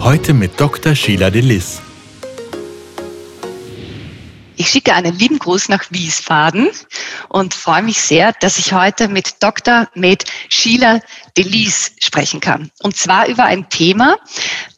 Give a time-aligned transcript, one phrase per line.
[0.00, 0.94] Heute mit Dr.
[0.94, 1.80] Sheila Delis.
[4.56, 6.70] Ich schicke einen lieben Gruß nach Wiesbaden
[7.28, 9.88] und freue mich sehr, dass ich heute mit Dr.
[9.94, 11.00] Med Sheila
[11.36, 12.70] Delis sprechen kann.
[12.82, 14.16] Und zwar über ein Thema,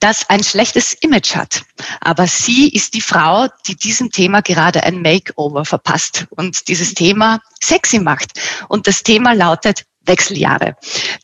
[0.01, 1.63] das ein schlechtes Image hat.
[2.01, 7.41] Aber sie ist die Frau, die diesem Thema gerade ein Makeover verpasst und dieses Thema
[7.63, 8.33] sexy macht.
[8.69, 10.77] Und das Thema lautet Wechseljahre.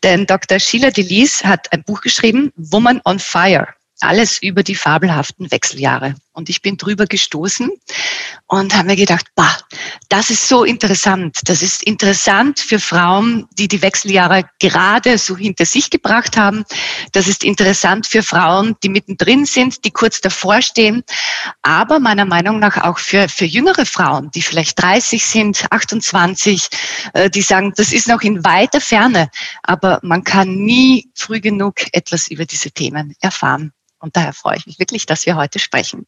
[0.03, 0.59] Denn Dr.
[0.59, 3.67] Sheila Delis hat ein Buch geschrieben, Woman on Fire
[4.03, 6.15] alles über die fabelhaften Wechseljahre.
[6.35, 7.69] Und ich bin drüber gestoßen
[8.47, 9.55] und habe mir gedacht, bah,
[10.09, 11.39] das ist so interessant.
[11.45, 16.63] Das ist interessant für Frauen, die die Wechseljahre gerade so hinter sich gebracht haben.
[17.11, 21.03] Das ist interessant für Frauen, die mittendrin sind, die kurz davor stehen.
[21.61, 26.67] Aber meiner Meinung nach auch für, für jüngere Frauen, die vielleicht 30 sind, 28,
[27.13, 29.29] äh, die sagen, das ist noch in weiter Ferne.
[29.61, 33.71] Aber man kann nie früh genug etwas über diese Themen erfahren.
[34.03, 36.05] Und daher freue ich mich wirklich, dass wir heute sprechen.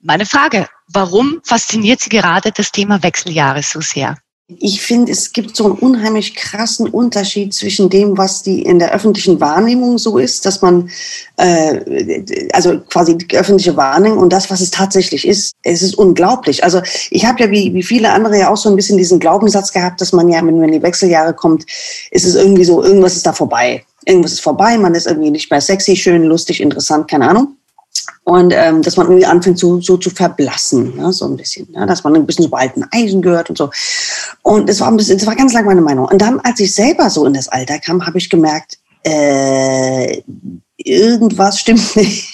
[0.00, 4.16] Meine Frage, warum fasziniert Sie gerade das Thema Wechseljahre so sehr?
[4.48, 8.92] Ich finde, es gibt so einen unheimlich krassen Unterschied zwischen dem, was die in der
[8.92, 10.90] öffentlichen Wahrnehmung so ist, dass man,
[11.36, 15.52] äh, also quasi die öffentliche Wahrnehmung und das, was es tatsächlich ist.
[15.62, 16.64] Es ist unglaublich.
[16.64, 19.72] Also ich habe ja wie, wie viele andere ja auch so ein bisschen diesen Glaubenssatz
[19.72, 21.64] gehabt, dass man ja, wenn, wenn die Wechseljahre kommt,
[22.10, 25.50] ist es irgendwie so, irgendwas ist da vorbei irgendwas ist vorbei, man ist irgendwie nicht
[25.50, 27.56] mehr sexy, schön, lustig, interessant, keine Ahnung.
[28.24, 31.86] Und ähm, dass man irgendwie anfängt so, so zu verblassen, ne, so ein bisschen, ne,
[31.86, 33.70] dass man ein bisschen so alten Eisen gehört und so.
[34.42, 36.06] Und das war ein bisschen, das war ganz lange meine Meinung.
[36.06, 40.22] Und dann, als ich selber so in das Alter kam, habe ich gemerkt, äh,
[40.76, 42.28] irgendwas stimmt nicht.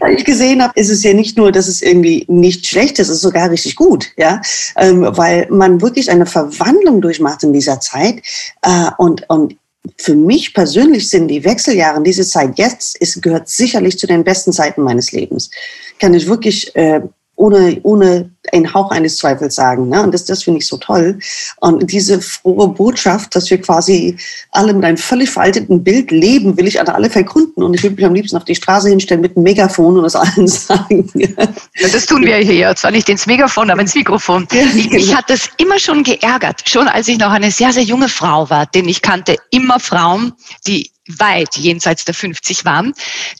[0.00, 3.08] Weil ich gesehen habe, ist es ja nicht nur, dass es irgendwie nicht schlecht ist,
[3.08, 4.40] es ist sogar richtig gut, ja,
[4.76, 8.22] ähm, weil man wirklich eine Verwandlung durchmacht in dieser Zeit
[8.62, 9.56] äh, und und
[9.98, 14.52] für mich persönlich sind die Wechseljahre, diese Zeit jetzt, ist, gehört sicherlich zu den besten
[14.52, 15.50] Zeiten meines Lebens.
[15.98, 17.02] Kann ich wirklich äh,
[17.36, 19.88] ohne, ohne einen Hauch eines Zweifels sagen.
[19.88, 20.02] Ne?
[20.02, 21.18] Und das, das finde ich so toll.
[21.60, 24.16] Und diese frohe Botschaft, dass wir quasi
[24.50, 27.62] alle mit einem völlig veralteten Bild leben, will ich an alle vergründen.
[27.62, 30.16] Und ich würde mich am liebsten auf die Straße hinstellen mit einem Megafon und das
[30.16, 31.10] allen sagen.
[31.14, 32.74] Ja, das tun wir hier.
[32.76, 34.46] Zwar nicht ins Megafon, aber ins Mikrofon.
[34.52, 36.62] Ich, mich hat das immer schon geärgert.
[36.68, 38.66] Schon als ich noch eine sehr, sehr junge Frau war.
[38.66, 40.32] Denn ich kannte immer Frauen,
[40.66, 42.94] die weit jenseits der 50 waren,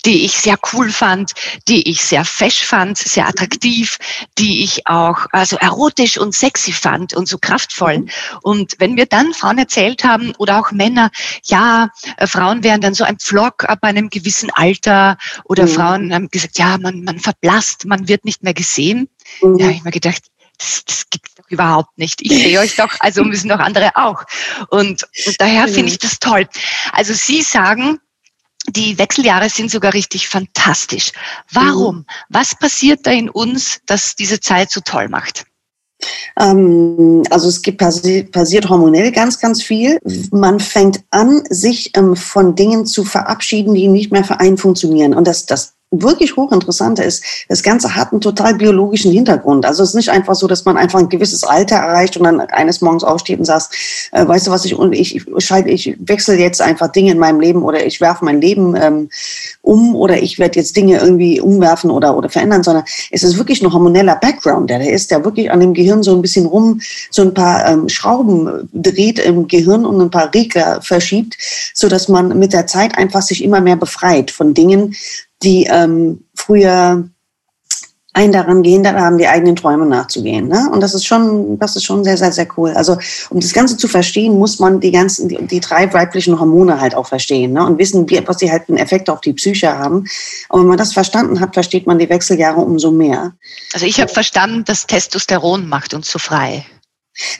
[0.04, 1.32] die ich sehr cool fand,
[1.68, 3.98] die ich sehr fesch fand, sehr attraktiv,
[4.38, 7.98] die ich auch also erotisch und sexy fand und so kraftvoll.
[7.98, 8.10] Mhm.
[8.42, 11.10] Und wenn wir dann Frauen erzählt haben oder auch Männer,
[11.44, 15.68] ja, äh, Frauen wären dann so ein Pflock ab einem gewissen Alter oder mhm.
[15.68, 19.08] Frauen haben gesagt, ja, man, man verblasst, man wird nicht mehr gesehen.
[19.42, 19.58] Mhm.
[19.58, 20.22] Ja, ich mir gedacht,
[20.58, 22.22] das, das gibt es doch überhaupt nicht.
[22.22, 24.24] Ich sehe euch doch, also müssen doch andere auch.
[24.70, 26.48] Und, und daher finde ich das toll.
[26.92, 27.98] Also Sie sagen,
[28.68, 31.12] die Wechseljahre sind sogar richtig fantastisch.
[31.52, 31.96] Warum?
[31.96, 32.06] Mhm.
[32.30, 35.44] Was passiert da in uns, dass diese Zeit so toll macht?
[36.38, 39.98] Ähm, also es gibt, passiert hormonell ganz, ganz viel.
[40.30, 45.14] Man fängt an, sich ähm, von Dingen zu verabschieden, die nicht mehr für einen funktionieren.
[45.14, 49.66] Und das, das wirklich hochinteressante ist, das Ganze hat einen total biologischen Hintergrund.
[49.66, 52.40] Also es ist nicht einfach so, dass man einfach ein gewisses Alter erreicht und dann
[52.40, 53.70] eines Morgens aufsteht und sagt,
[54.12, 57.62] äh, weißt du was, ich, ich, ich, ich wechsle jetzt einfach Dinge in meinem Leben
[57.62, 59.08] oder ich werfe mein Leben ähm,
[59.62, 63.62] um oder ich werde jetzt Dinge irgendwie umwerfen oder, oder verändern, sondern es ist wirklich
[63.62, 66.80] ein hormoneller Background, der da ist, der wirklich an dem Gehirn so ein bisschen rum,
[67.10, 71.36] so ein paar ähm, Schrauben dreht im Gehirn und ein paar Regler verschiebt,
[71.74, 74.94] so dass man mit der Zeit einfach sich immer mehr befreit von Dingen,
[75.44, 77.08] die ähm, früher
[78.14, 80.46] einen daran gehindert haben, die eigenen Träume nachzugehen.
[80.46, 80.70] Ne?
[80.72, 82.70] Und das ist schon, das ist schon sehr, sehr, sehr cool.
[82.70, 82.96] Also
[83.30, 86.94] um das Ganze zu verstehen, muss man die ganzen, die, die drei weiblichen Hormone halt
[86.94, 87.66] auch verstehen ne?
[87.66, 90.06] und wissen, wie, was sie halt einen Effekt auf die Psyche haben.
[90.48, 93.32] Und wenn man das verstanden hat, versteht man die Wechseljahre umso mehr.
[93.72, 96.64] Also ich habe verstanden, dass Testosteron macht uns so frei.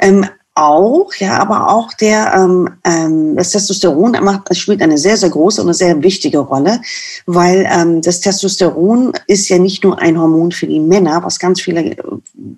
[0.01, 5.31] Ähm, auch, ja, aber auch der ähm, ähm, das Testosteron macht, spielt eine sehr, sehr
[5.31, 6.81] große und eine sehr wichtige Rolle,
[7.27, 11.61] weil ähm, das Testosteron ist ja nicht nur ein Hormon für die Männer, was ganz
[11.61, 11.97] viele äh,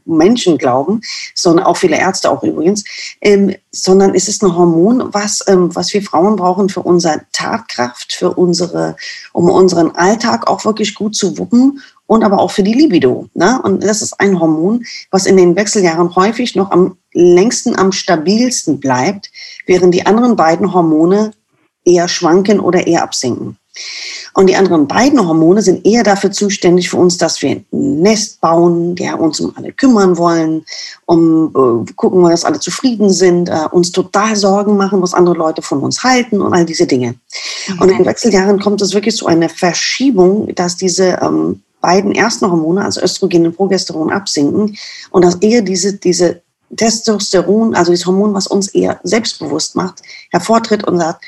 [0.04, 1.00] Menschen glauben,
[1.34, 2.84] sondern auch viele Ärzte auch übrigens,
[3.22, 8.12] ähm, sondern es ist ein Hormon, was, ähm, was wir Frauen brauchen für unsere Tatkraft,
[8.12, 8.96] für unsere,
[9.32, 13.28] um unseren Alltag auch wirklich gut zu wuppen und aber auch für die Libido.
[13.34, 13.60] Ne?
[13.62, 18.78] Und das ist ein Hormon, was in den Wechseljahren häufig noch am längsten, am stabilsten
[18.78, 19.30] bleibt,
[19.66, 21.32] während die anderen beiden Hormone
[21.84, 23.56] eher schwanken oder eher absinken.
[24.34, 28.40] Und die anderen beiden Hormone sind eher dafür zuständig für uns, dass wir ein Nest
[28.40, 30.64] bauen, ja, uns um alle kümmern wollen,
[31.06, 31.52] um
[31.88, 35.80] äh, gucken, dass alle zufrieden sind, äh, uns total Sorgen machen, was andere Leute von
[35.80, 37.14] uns halten und all diese Dinge.
[37.68, 37.80] Mhm.
[37.80, 42.84] Und in Wechseljahren kommt es wirklich zu einer Verschiebung, dass diese ähm, beiden ersten Hormone,
[42.84, 44.76] also Östrogen und Progesteron, absinken
[45.10, 46.42] und dass eher diese, diese
[46.74, 51.24] Testosteron, also das Hormon, was uns eher selbstbewusst macht, hervortritt und sagt,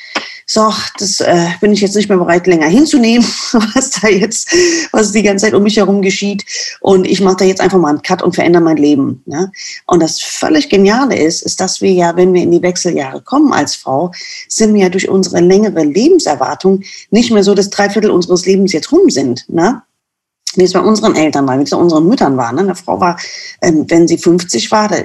[0.50, 3.23] so, das äh, bin ich jetzt nicht mehr bereit, länger hinzunehmen,
[3.75, 4.50] was da jetzt,
[4.93, 6.43] was die ganze Zeit um mich herum geschieht.
[6.81, 9.23] Und ich mache da jetzt einfach mal einen Cut und verändere mein Leben.
[9.26, 9.52] Ne?
[9.87, 13.52] Und das völlig Geniale ist, ist, dass wir ja, wenn wir in die Wechseljahre kommen
[13.52, 14.11] als Frau,
[14.49, 18.73] sind wir ja durch unsere längere Lebenserwartung nicht mehr so, dass drei Viertel unseres Lebens
[18.73, 19.44] jetzt rum sind.
[19.49, 19.82] Ne?
[20.56, 22.52] Wie es bei unseren Eltern war, wie es bei unseren Müttern war.
[22.52, 22.60] Ne?
[22.60, 23.18] Eine Frau war,
[23.62, 24.96] ähm, wenn sie 50 war, da,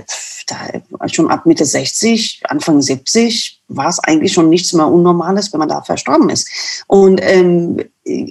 [0.48, 5.60] da, schon ab Mitte 60, Anfang 70, war es eigentlich schon nichts mehr Unnormales, wenn
[5.60, 6.48] man da verstorben ist.
[6.88, 7.78] Und ähm,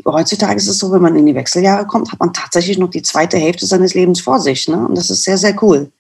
[0.07, 3.03] heutzutage ist es so, wenn man in die Wechseljahre kommt, hat man tatsächlich noch die
[3.03, 4.69] zweite Hälfte seines Lebens vor sich.
[4.69, 4.87] Ne?
[4.87, 5.91] Und das ist sehr, sehr cool.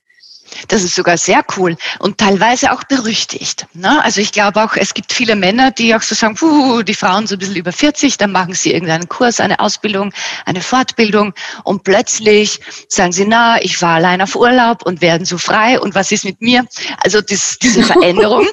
[0.68, 3.66] Das ist sogar sehr cool und teilweise auch berüchtigt.
[3.74, 4.02] Ne?
[4.04, 7.26] Also ich glaube auch, es gibt viele Männer, die auch so sagen, puh, die Frauen
[7.26, 10.12] so ein bisschen über 40, dann machen sie irgendeinen Kurs, eine Ausbildung,
[10.44, 11.34] eine Fortbildung
[11.64, 15.94] und plötzlich sagen sie, na, ich war allein auf Urlaub und werden so frei und
[15.94, 16.66] was ist mit mir?
[16.98, 18.46] Also das, diese Veränderung,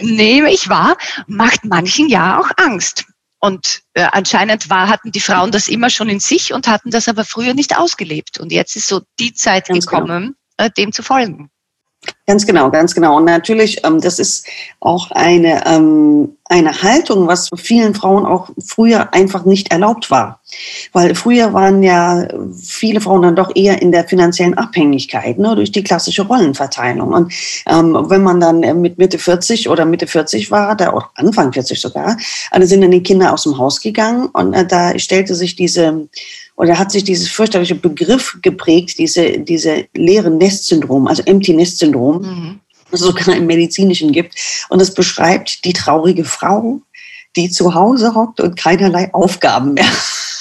[0.00, 0.96] nehme ich wahr,
[1.26, 3.04] macht manchen ja auch Angst.
[3.42, 7.08] Und äh, anscheinend war, hatten die Frauen das immer schon in sich und hatten das
[7.08, 8.38] aber früher nicht ausgelebt.
[8.38, 10.02] Und jetzt ist so die Zeit Ganz genau.
[10.02, 11.50] gekommen, genau äh, dem zu folgen.
[12.26, 13.16] Ganz genau, ganz genau.
[13.16, 14.46] Und natürlich, ähm, das ist
[14.78, 20.40] auch eine, ähm, eine Haltung, was vielen Frauen auch früher einfach nicht erlaubt war.
[20.92, 22.26] Weil früher waren ja
[22.56, 27.12] viele Frauen dann doch eher in der finanziellen Abhängigkeit ne, durch die klassische Rollenverteilung.
[27.12, 27.32] Und
[27.66, 31.80] ähm, wenn man dann mit Mitte 40 oder Mitte 40 war, da auch Anfang 40
[31.80, 32.16] sogar,
[32.50, 36.08] dann sind dann die Kinder aus dem Haus gegangen und äh, da stellte sich diese
[36.60, 42.60] oder hat sich dieses fürchterliche Begriff geprägt, diese, diese leere Nest-Syndrom, also Empty Nest-Syndrom, mhm.
[42.90, 44.34] das es sogar im Medizinischen gibt.
[44.68, 46.82] Und es beschreibt die traurige Frau,
[47.34, 49.90] die zu Hause hockt und keinerlei Aufgaben mehr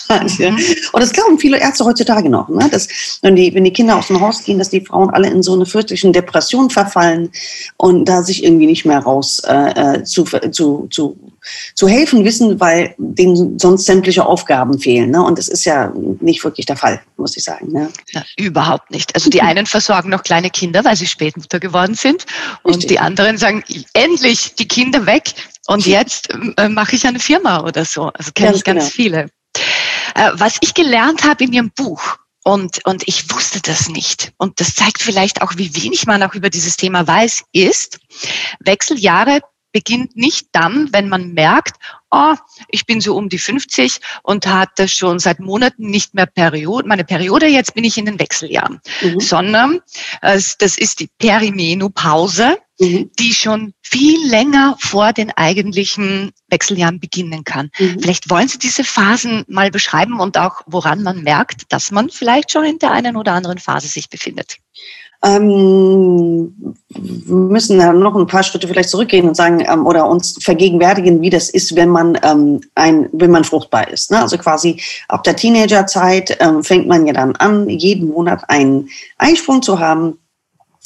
[0.09, 0.57] Mhm.
[0.93, 2.67] Und das glauben viele Ärzte heutzutage noch, ne?
[2.71, 2.87] dass
[3.21, 5.53] wenn die, wenn die Kinder aus dem Haus gehen, dass die Frauen alle in so
[5.53, 7.29] eine fürchterlichen Depression verfallen
[7.77, 11.17] und da sich irgendwie nicht mehr raus äh, äh zu, zu, zu,
[11.75, 15.11] zu helfen wissen, weil denen sonst sämtliche Aufgaben fehlen.
[15.11, 15.23] Ne?
[15.23, 17.71] Und das ist ja nicht wirklich der Fall, muss ich sagen.
[17.71, 17.89] Ne?
[18.11, 19.13] Ja, überhaupt nicht.
[19.15, 22.25] Also die einen versorgen noch kleine Kinder, weil sie Spätmutter geworden sind.
[22.63, 22.89] Und Richtig.
[22.89, 23.63] die anderen sagen,
[23.93, 25.33] endlich die Kinder weg.
[25.67, 28.09] Und jetzt äh, mache ich eine Firma oder so.
[28.13, 28.91] Also kenne ich ganz genau.
[28.91, 29.29] viele.
[30.15, 34.31] Äh, was ich gelernt habe in Ihrem Buch, und, und ich wusste das nicht.
[34.37, 37.99] Und das zeigt vielleicht auch, wie wenig man auch über dieses Thema weiß, ist,
[38.59, 39.41] Wechseljahre
[39.71, 41.75] beginnt nicht dann, wenn man merkt,
[42.09, 42.35] oh,
[42.69, 47.03] ich bin so um die 50 und hatte schon seit Monaten nicht mehr Periode, meine
[47.03, 49.19] Periode, jetzt bin ich in den Wechseljahren, mhm.
[49.19, 49.81] sondern
[50.21, 53.11] äh, das ist die Perimenopause, mhm.
[53.19, 57.69] die schon viel länger vor den eigentlichen Wechseljahren beginnen kann.
[57.77, 57.99] Mhm.
[58.01, 62.51] Vielleicht wollen Sie diese Phasen mal beschreiben und auch, woran man merkt, dass man vielleicht
[62.51, 64.57] schon in der einen oder anderen Phase sich befindet.
[65.21, 66.53] Ähm,
[66.87, 71.21] wir müssen dann noch ein paar Schritte vielleicht zurückgehen und sagen ähm, oder uns vergegenwärtigen,
[71.21, 74.11] wie das ist, wenn man ähm, ein, wenn man fruchtbar ist.
[74.11, 74.21] Ne?
[74.21, 79.61] Also quasi ab der Teenagerzeit ähm, fängt man ja dann an, jeden Monat einen Einsprung
[79.61, 80.17] zu haben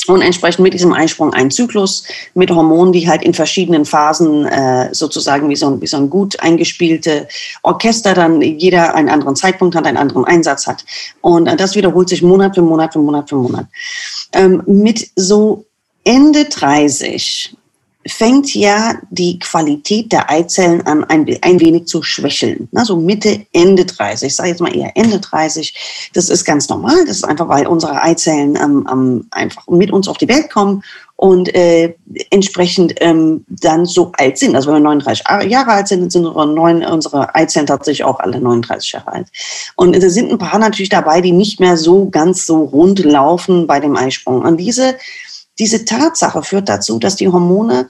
[0.07, 4.93] und entsprechend mit diesem Einsprung ein Zyklus mit Hormonen, die halt in verschiedenen Phasen äh,
[4.93, 7.27] sozusagen wie so, ein, wie so ein gut eingespielte
[7.61, 10.83] Orchester dann jeder einen anderen Zeitpunkt hat, einen anderen Einsatz hat.
[11.21, 13.67] Und äh, das wiederholt sich Monat für Monat für Monat für Monat.
[14.33, 15.65] Ähm, mit so
[16.03, 17.55] Ende 30
[18.05, 22.67] fängt ja die Qualität der Eizellen an, ein, ein wenig zu schwächeln.
[22.75, 26.11] Also Mitte, Ende 30, ich sage jetzt mal eher Ende 30.
[26.13, 27.05] Das ist ganz normal.
[27.05, 30.83] Das ist einfach, weil unsere Eizellen ähm, ähm, einfach mit uns auf die Welt kommen
[31.15, 31.95] und äh,
[32.31, 34.55] entsprechend ähm, dann so alt sind.
[34.55, 38.41] Also wenn wir 39 Jahre alt sind, sind unsere, neun, unsere Eizellen tatsächlich auch alle
[38.41, 39.27] 39 Jahre alt.
[39.75, 43.67] Und da sind ein paar natürlich dabei, die nicht mehr so ganz so rund laufen
[43.67, 44.41] bei dem Eisprung.
[44.41, 44.95] Und diese
[45.59, 47.89] diese Tatsache führt dazu, dass die Hormone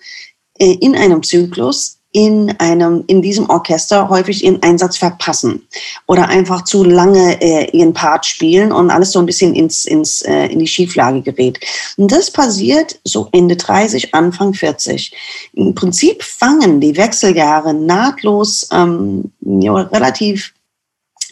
[0.59, 5.67] äh, in einem Zyklus in einem, in diesem Orchester häufig ihren Einsatz verpassen
[6.05, 10.21] oder einfach zu lange äh, ihren Part spielen und alles so ein bisschen ins, ins,
[10.21, 11.59] äh, in die Schieflage gerät.
[11.97, 15.11] Und das passiert so Ende 30, Anfang 40.
[15.53, 20.53] Im Prinzip fangen die Wechseljahre nahtlos, ähm, ja, relativ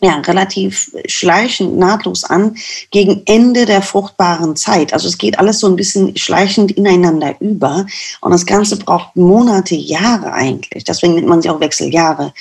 [0.03, 2.55] ja, relativ schleichend, nahtlos an
[2.89, 4.93] gegen Ende der fruchtbaren Zeit.
[4.93, 7.85] Also es geht alles so ein bisschen schleichend ineinander über
[8.21, 10.83] und das Ganze braucht Monate, Jahre eigentlich.
[10.85, 12.33] Deswegen nennt man sie auch Wechseljahre.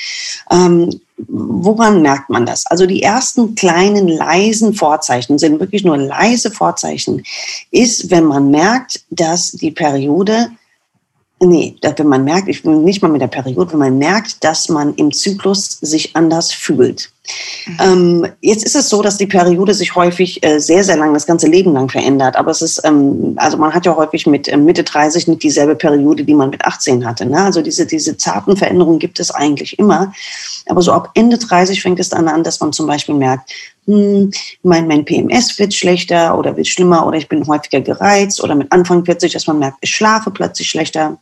[0.50, 2.66] Ähm, woran merkt man das?
[2.66, 7.22] Also die ersten kleinen leisen Vorzeichen sind wirklich nur leise Vorzeichen,
[7.70, 10.50] ist, wenn man merkt, dass die Periode
[11.42, 14.68] Nee, wenn man merkt, ich bin nicht mal mit der Periode, wenn man merkt, dass
[14.68, 17.10] man im Zyklus sich anders fühlt.
[17.66, 17.76] Mhm.
[17.80, 21.26] Ähm, jetzt ist es so, dass die Periode sich häufig äh, sehr, sehr lang, das
[21.26, 22.36] ganze Leben lang verändert.
[22.36, 25.76] Aber es ist, ähm, also man hat ja häufig mit äh, Mitte 30 nicht dieselbe
[25.76, 27.24] Periode, die man mit 18 hatte.
[27.24, 27.40] Ne?
[27.42, 30.12] Also diese, diese zarten Veränderungen gibt es eigentlich immer.
[30.66, 33.50] Aber so ab Ende 30 fängt es dann an, dass man zum Beispiel merkt,
[33.86, 34.30] hm,
[34.62, 38.70] mein, mein PMS wird schlechter oder wird schlimmer oder ich bin häufiger gereizt oder mit
[38.72, 41.18] Anfang 40, dass man merkt, ich schlafe plötzlich schlechter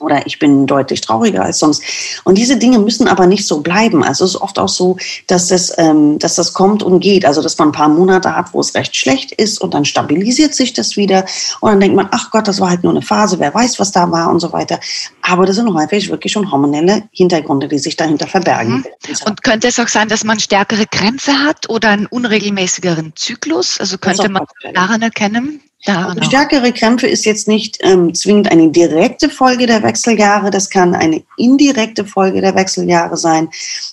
[0.00, 1.82] oder ich bin deutlich trauriger als sonst.
[2.24, 4.02] Und diese Dinge müssen aber nicht so bleiben.
[4.02, 4.96] Also es ist oft auch so,
[5.28, 7.24] dass das, ähm, dass das kommt und geht.
[7.24, 10.54] Also dass man ein paar Monate hat, wo es recht schlecht ist und dann stabilisiert
[10.54, 11.24] sich das wieder.
[11.60, 13.92] Und dann denkt man, ach Gott, das war halt nur eine Phase, wer weiß, was
[13.92, 14.80] da war und so weiter.
[15.22, 18.84] Aber das sind häufig wirklich schon hormonelle Hintergründe, die sich dahinter verbergen.
[19.06, 19.16] Mhm.
[19.26, 23.78] Und könnte es auch sein, dass man stärkere Krämpfe hat oder einen unregelmäßigeren Zyklus?
[23.78, 25.60] Also könnte man daran erkennen?
[25.84, 30.70] Ja, also stärkere Krämpfe ist jetzt nicht ähm, zwingend eine direkte Folge der Wechseljahre, das
[30.70, 33.48] kann eine indirekte Folge der Wechseljahre sein,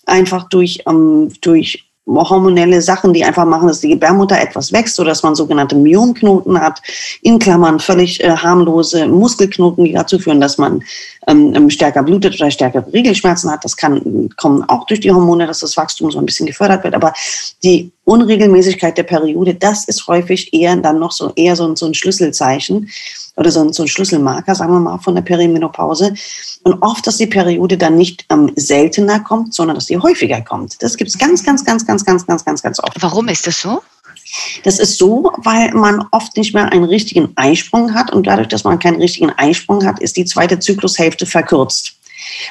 [0.05, 5.09] einfach durch, ähm, durch hormonelle Sachen, die einfach machen, dass die Gebärmutter etwas wächst oder
[5.09, 6.81] dass man sogenannte Myonknoten hat,
[7.21, 10.83] in Klammern völlig äh, harmlose Muskelknoten, die dazu führen, dass man
[11.27, 13.63] ähm, ähm stärker blutet oder stärkere Regelschmerzen hat.
[13.63, 16.95] Das kann kommen auch durch die Hormone, dass das Wachstum so ein bisschen gefördert wird.
[16.95, 17.13] Aber
[17.63, 21.93] die Unregelmäßigkeit der Periode, das ist häufig eher dann noch so eher so, so ein
[21.93, 22.89] Schlüsselzeichen
[23.35, 26.13] oder so ein, so ein Schlüsselmarker, sagen wir mal, von der Perimenopause.
[26.63, 30.81] Und oft, dass die Periode dann nicht ähm, seltener kommt, sondern dass sie häufiger kommt.
[30.81, 33.01] Das gibt es ganz, ganz, ganz, ganz, ganz, ganz, ganz, ganz oft.
[33.01, 33.81] Warum ist das so?
[34.63, 38.63] Das ist so, weil man oft nicht mehr einen richtigen Eisprung hat und dadurch, dass
[38.63, 41.98] man keinen richtigen Eisprung hat, ist die zweite Zyklushälfte verkürzt.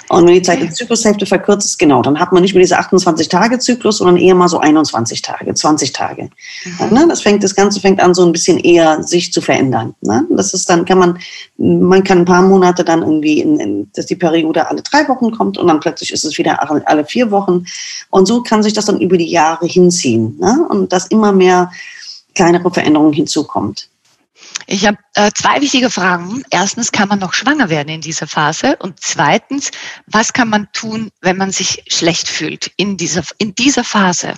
[0.08, 2.78] Und wenn die Zeit der Zyklushälfte verkürzt ist, genau, dann hat man nicht mehr diese
[2.78, 6.30] 28-Tage-Zyklus, sondern eher mal so 21 Tage, 20 Tage.
[6.64, 6.94] Mhm.
[6.94, 7.06] Ne?
[7.08, 9.94] Das fängt, das Ganze fängt an, so ein bisschen eher sich zu verändern.
[10.00, 10.26] Ne?
[10.30, 11.18] Das ist dann, kann man,
[11.56, 15.30] man kann ein paar Monate dann irgendwie, in, in, dass die Periode alle drei Wochen
[15.30, 17.64] kommt und dann plötzlich ist es wieder alle vier Wochen.
[18.10, 20.36] Und so kann sich das dann über die Jahre hinziehen.
[20.38, 20.66] Ne?
[20.68, 21.70] Und dass immer mehr
[22.34, 23.88] kleinere Veränderungen hinzukommt.
[24.66, 26.42] Ich habe äh, zwei wichtige Fragen.
[26.50, 28.76] Erstens, kann man noch schwanger werden in dieser Phase?
[28.76, 29.70] Und zweitens,
[30.06, 34.34] was kann man tun, wenn man sich schlecht fühlt in dieser, in dieser Phase?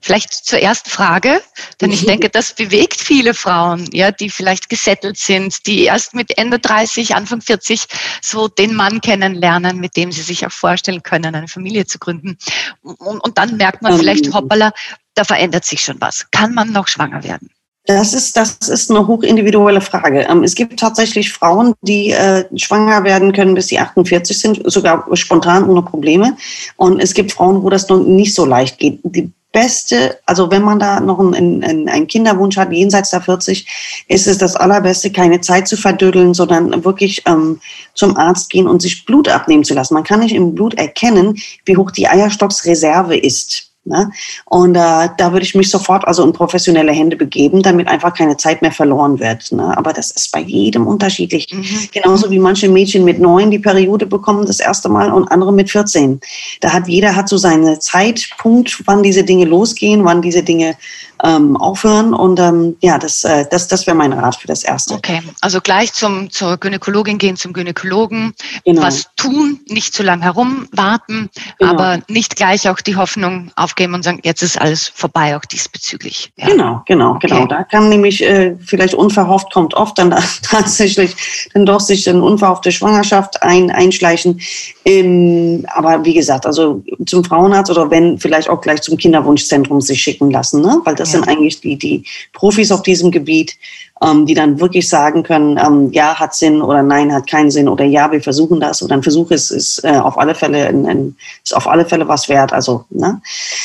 [0.00, 1.42] Vielleicht zur ersten Frage,
[1.80, 2.06] denn ich mhm.
[2.06, 7.14] denke, das bewegt viele Frauen, ja, die vielleicht gesettelt sind, die erst mit Ende 30,
[7.14, 7.84] Anfang 40
[8.22, 12.38] so den Mann kennenlernen, mit dem sie sich auch vorstellen können, eine Familie zu gründen.
[12.82, 14.34] Und, und dann merkt man vielleicht, ähm.
[14.34, 14.72] hoppala,
[15.14, 16.26] da verändert sich schon was.
[16.30, 17.50] Kann man noch schwanger werden?
[17.88, 20.26] Das ist, das ist eine hochindividuelle Frage.
[20.28, 25.06] Ähm, es gibt tatsächlich Frauen, die äh, schwanger werden können, bis sie 48 sind, sogar
[25.14, 26.36] spontan ohne Probleme.
[26.76, 29.00] Und es gibt Frauen, wo das noch nicht so leicht geht.
[29.04, 33.66] Die beste, also wenn man da noch einen, einen, Kinderwunsch hat, jenseits der 40,
[34.06, 37.58] ist es das Allerbeste, keine Zeit zu verdödeln, sondern wirklich ähm,
[37.94, 39.94] zum Arzt gehen und sich Blut abnehmen zu lassen.
[39.94, 43.67] Man kann nicht im Blut erkennen, wie hoch die Eierstocksreserve ist.
[43.88, 44.10] Ne?
[44.44, 48.36] Und äh, da würde ich mich sofort also in professionelle Hände begeben, damit einfach keine
[48.36, 49.50] Zeit mehr verloren wird.
[49.50, 49.76] Ne?
[49.76, 51.48] Aber das ist bei jedem unterschiedlich.
[51.50, 51.88] Mhm.
[51.92, 55.70] Genauso wie manche Mädchen mit neun die Periode bekommen das erste Mal und andere mit
[55.70, 56.20] 14.
[56.60, 60.76] Da hat jeder hat so seinen Zeitpunkt, wann diese Dinge losgehen, wann diese Dinge
[61.24, 62.14] ähm, aufhören.
[62.14, 64.94] Und ähm, ja, das, äh, das, das wäre mein Rat für das Erste.
[64.94, 68.34] Okay, also gleich zum, zur Gynäkologin gehen, zum Gynäkologen,
[68.64, 68.82] genau.
[68.82, 71.72] was tun, nicht zu lange herumwarten, genau.
[71.72, 76.32] aber nicht gleich auch die Hoffnung aufgeben und sagen, jetzt ist alles vorbei, auch diesbezüglich.
[76.36, 76.48] Ja.
[76.48, 77.28] Genau, genau, okay.
[77.28, 77.46] genau.
[77.46, 80.10] Da kann nämlich äh, vielleicht unverhofft kommt oft dann
[80.42, 81.14] tatsächlich
[81.54, 84.40] dann doch sich eine unverhoffte Schwangerschaft ein, einschleichen.
[84.84, 90.00] Ähm, aber wie gesagt, also zum Frauenarzt oder wenn vielleicht auch gleich zum Kinderwunschzentrum sich
[90.00, 90.80] schicken lassen, ne?
[90.84, 93.54] weil das das sind eigentlich die, die Profis auf diesem Gebiet,
[94.02, 97.68] ähm, die dann wirklich sagen können, ähm, ja, hat Sinn oder nein, hat keinen Sinn
[97.68, 100.86] oder ja, wir versuchen das oder ein Versuch ist, ist äh, auf alle Fälle ein,
[100.86, 102.52] ein, ist auf alle Fälle was wert.
[102.52, 103.20] Also, ne?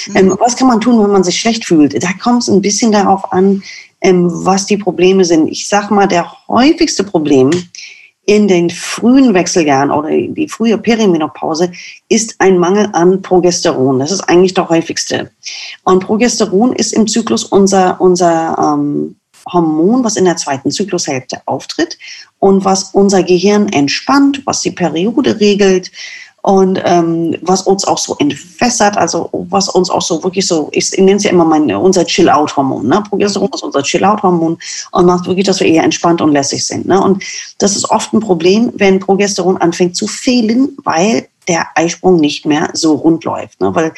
[0.08, 0.18] Mhm.
[0.18, 2.02] Ähm, was kann man tun, wenn man sich schlecht fühlt?
[2.02, 3.62] Da kommt es ein bisschen darauf an,
[4.02, 5.48] ähm, was die Probleme sind.
[5.48, 7.52] Ich sag mal, der häufigste Problem
[8.26, 11.72] in den frühen Wechseljahren oder die frühe Perimenopause
[12.08, 14.00] ist ein Mangel an Progesteron.
[14.00, 15.32] Das ist eigentlich der häufigste.
[15.84, 19.18] Und Progesteron ist im Zyklus unser, unser ähm,
[19.52, 21.98] Hormon, was in der zweiten Zyklushälfte auftritt
[22.40, 25.92] und was unser Gehirn entspannt, was die Periode regelt,
[26.44, 30.92] und ähm, was uns auch so entwässert, also was uns auch so wirklich so, ich,
[30.98, 32.86] nenne es ja immer mein, unser Chill-Out-Hormon.
[32.86, 33.02] Ne?
[33.10, 34.58] Progesteron ist unser Chill-Out-Hormon
[34.92, 36.86] und macht wirklich, dass wir eher entspannt und lässig sind.
[36.86, 37.02] Ne?
[37.02, 37.24] Und
[37.60, 42.70] das ist oft ein Problem, wenn Progesteron anfängt zu fehlen, weil der Eisprung nicht mehr
[42.74, 43.62] so rund läuft.
[43.62, 43.74] Ne?
[43.74, 43.94] Weil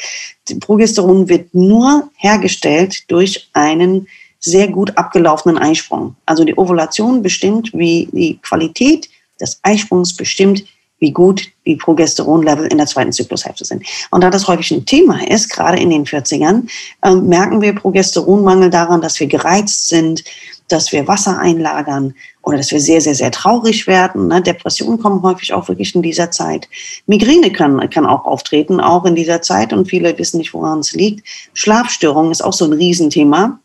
[0.60, 4.06] Progesteron wird nur hergestellt durch einen
[4.38, 6.14] sehr gut abgelaufenen Eisprung.
[6.26, 9.08] Also die Ovulation bestimmt, wie die Qualität
[9.40, 10.62] des Eisprungs bestimmt,
[10.98, 13.84] wie gut die Progesteronlevel in der zweiten Zyklushälfte sind.
[14.10, 16.68] Und da das häufig ein Thema ist, gerade in den 40ern,
[17.02, 20.24] äh, merken wir Progesteronmangel daran, dass wir gereizt sind,
[20.68, 24.28] dass wir Wasser einlagern oder dass wir sehr, sehr, sehr traurig werden.
[24.28, 24.42] Ne?
[24.42, 26.68] Depressionen kommen häufig auch wirklich in dieser Zeit.
[27.06, 30.92] Migräne kann, kann auch auftreten, auch in dieser Zeit und viele wissen nicht, woran es
[30.92, 31.26] liegt.
[31.54, 33.60] Schlafstörung ist auch so ein Riesenthema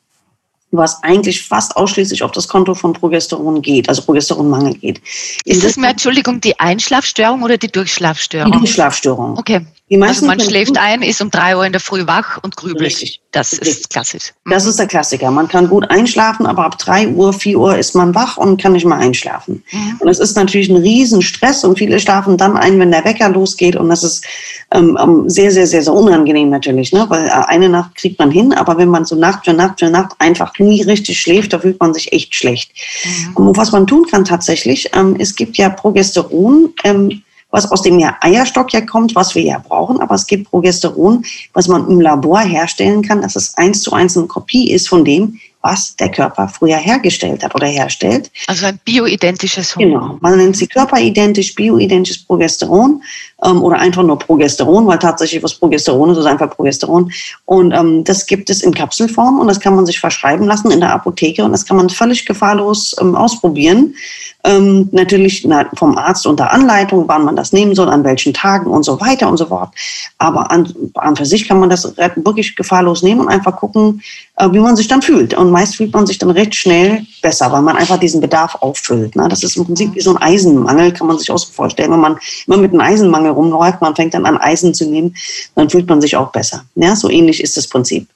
[0.71, 5.01] was eigentlich fast ausschließlich auf das Konto von Progesteron geht, also Progesteronmangel geht.
[5.45, 8.51] Ist das mehr, Entschuldigung, die Einschlafstörung oder die Durchschlafstörung?
[8.51, 9.37] Die Durchschlafstörung.
[9.37, 9.65] Okay.
[9.99, 12.81] Also man schläft ein, ist um drei Uhr in der Früh wach und grübelt.
[12.81, 13.21] Richtig.
[13.31, 14.33] Das ist klassisch.
[14.45, 15.31] Das ist der Klassiker.
[15.31, 18.73] Man kann gut einschlafen, aber ab drei Uhr, vier Uhr ist man wach und kann
[18.73, 19.63] nicht mehr einschlafen.
[19.71, 19.97] Mhm.
[19.99, 23.77] Und es ist natürlich ein Riesenstress und viele schlafen dann ein, wenn der Wecker losgeht
[23.77, 24.25] und das ist
[24.73, 27.05] ähm, ähm, sehr, sehr, sehr, sehr unangenehm natürlich, ne?
[27.07, 29.89] weil äh, eine Nacht kriegt man hin, aber wenn man so Nacht für Nacht für
[29.89, 32.71] Nacht einfach nie richtig schläft, da fühlt man sich echt schlecht.
[33.03, 33.47] Mhm.
[33.47, 38.01] Und was man tun kann tatsächlich, ähm, es gibt ja Progesteron, ähm, was aus dem
[38.21, 42.39] Eierstock ja kommt, was wir ja brauchen, aber es gibt Progesteron, was man im Labor
[42.39, 46.47] herstellen kann, dass es eins zu eins eine Kopie ist von dem, was der Körper
[46.47, 48.31] früher hergestellt hat oder herstellt.
[48.47, 49.91] Also ein bioidentisches Hormon.
[49.91, 53.03] Genau, man nennt sie körperidentisch, bioidentisches Progesteron
[53.43, 57.11] ähm, oder einfach nur Progesteron, weil tatsächlich was Progesteron ist, ist einfach Progesteron.
[57.45, 60.79] Und ähm, das gibt es in Kapselform und das kann man sich verschreiben lassen in
[60.79, 63.95] der Apotheke und das kann man völlig gefahrlos ähm, ausprobieren.
[64.43, 68.71] Ähm, natürlich na, vom Arzt unter Anleitung, wann man das nehmen soll, an welchen Tagen
[68.71, 69.69] und so weiter und so fort.
[70.17, 74.01] Aber an, an für sich kann man das wirklich gefahrlos nehmen und einfach gucken,
[74.37, 75.35] äh, wie man sich dann fühlt.
[75.35, 79.15] Und meist fühlt man sich dann recht schnell besser, weil man einfach diesen Bedarf auffüllt.
[79.15, 79.27] Ne?
[79.29, 81.91] Das ist im Prinzip wie so ein Eisenmangel, kann man sich auch so vorstellen.
[81.91, 85.15] Wenn man immer mit einem Eisenmangel rumläuft, man fängt dann an Eisen zu nehmen,
[85.55, 86.65] dann fühlt man sich auch besser.
[86.75, 88.07] Ja, so ähnlich ist das Prinzip.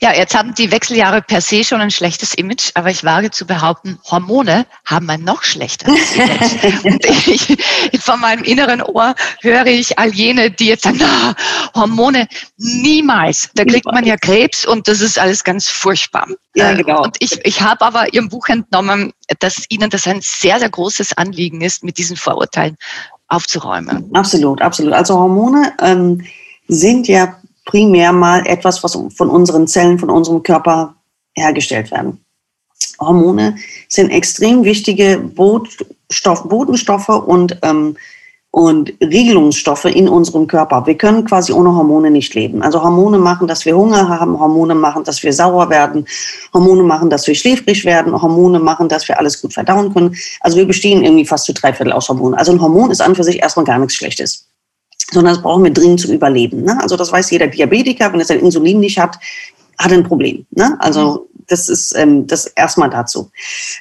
[0.00, 3.46] Ja, jetzt haben die Wechseljahre per se schon ein schlechtes Image, aber ich wage zu
[3.46, 6.84] behaupten, Hormone haben ein noch schlechteres Image.
[6.84, 7.58] Und ich,
[8.00, 11.34] von meinem inneren Ohr höre ich all jene, die jetzt sagen, na,
[11.74, 13.50] Hormone niemals.
[13.54, 16.28] Da kriegt man ja Krebs und das ist alles ganz furchtbar.
[16.54, 17.02] Ja, äh, genau.
[17.02, 21.16] Und ich, ich habe aber Ihrem Buch entnommen, dass Ihnen das ein sehr, sehr großes
[21.16, 22.76] Anliegen ist, mit diesen Vorurteilen
[23.30, 24.10] aufzuräumen.
[24.12, 24.92] Absolut, absolut.
[24.92, 26.22] Also Hormone ähm,
[26.68, 30.94] sind ja primär mal etwas, was von unseren Zellen, von unserem Körper
[31.34, 32.22] hergestellt werden.
[32.98, 33.56] Hormone
[33.88, 37.96] sind extrem wichtige Botenstoff, Botenstoffe und, ähm,
[38.52, 40.84] und Regelungsstoffe in unserem Körper.
[40.86, 42.62] Wir können quasi ohne Hormone nicht leben.
[42.62, 46.04] Also Hormone machen, dass wir Hunger haben, Hormone machen, dass wir sauer werden,
[46.52, 50.16] Hormone machen, dass wir schläfrig werden, Hormone machen, dass wir alles gut verdauen können.
[50.40, 52.36] Also wir bestehen irgendwie fast zu drei Viertel aus Hormonen.
[52.36, 54.46] Also ein Hormon ist an für sich erstmal gar nichts Schlechtes
[55.12, 56.62] sondern das brauchen wir dringend zum Überleben.
[56.62, 56.78] Ne?
[56.80, 59.18] Also das weiß jeder Diabetiker, wenn er sein Insulin nicht hat,
[59.78, 60.46] hat er ein Problem.
[60.50, 60.76] Ne?
[60.78, 63.30] Also das ist ähm, das erstmal dazu.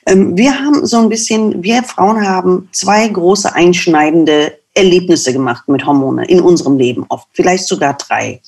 [0.06, 5.86] Ähm, wir haben so ein bisschen, wir Frauen haben zwei große einschneidende Erlebnisse gemacht mit
[5.86, 8.42] Hormonen in unserem Leben, oft vielleicht sogar drei.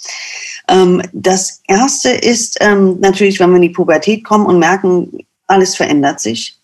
[0.67, 5.75] Ähm, das erste ist ähm, natürlich, wenn wir in die Pubertät kommen und merken, alles
[5.75, 6.57] verändert sich.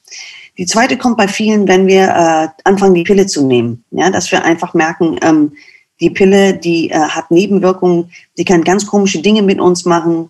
[0.57, 3.83] Die zweite kommt bei vielen, wenn wir äh, anfangen, die Pille zu nehmen.
[3.91, 5.51] Ja, dass wir einfach merken, ähm,
[5.99, 10.29] die Pille, die äh, hat Nebenwirkungen, die kann ganz komische Dinge mit uns machen.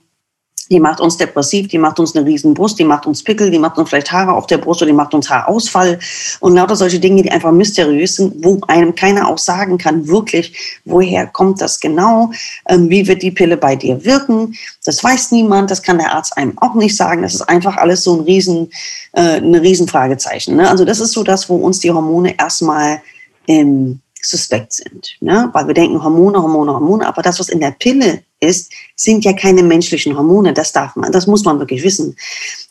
[0.70, 3.60] Die macht uns depressiv, die macht uns eine riesen Brust, die macht uns Pickel, die
[3.60, 6.00] macht uns vielleicht Haare auf der Brust oder die macht uns Haarausfall
[6.40, 10.80] und lauter solche Dinge, die einfach mysteriös sind, wo einem keiner auch sagen kann, wirklich,
[10.86, 12.32] woher kommt das genau,
[12.70, 14.56] ähm, wie wird die Pille bei dir wirken.
[14.86, 17.22] Das weiß niemand, das kann der Arzt einem auch nicht sagen.
[17.22, 18.70] Das ist einfach alles so ein riesen,
[19.14, 20.56] äh, ein riesen Fragezeichen.
[20.56, 20.70] Ne?
[20.70, 23.02] Also das ist so das, wo uns die Hormone erstmal
[23.48, 25.18] ähm, suspekt sind.
[25.22, 25.50] Ne?
[25.54, 29.34] Weil wir denken Hormone, Hormone, Hormone, aber das, was in der Pille ist, sind ja
[29.34, 30.54] keine menschlichen Hormone.
[30.54, 32.16] Das darf man, das muss man wirklich wissen.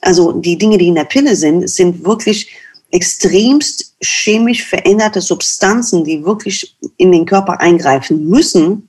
[0.01, 2.51] Also die Dinge, die in der Pille sind, sind wirklich
[2.91, 8.89] extremst chemisch veränderte Substanzen, die wirklich in den Körper eingreifen müssen,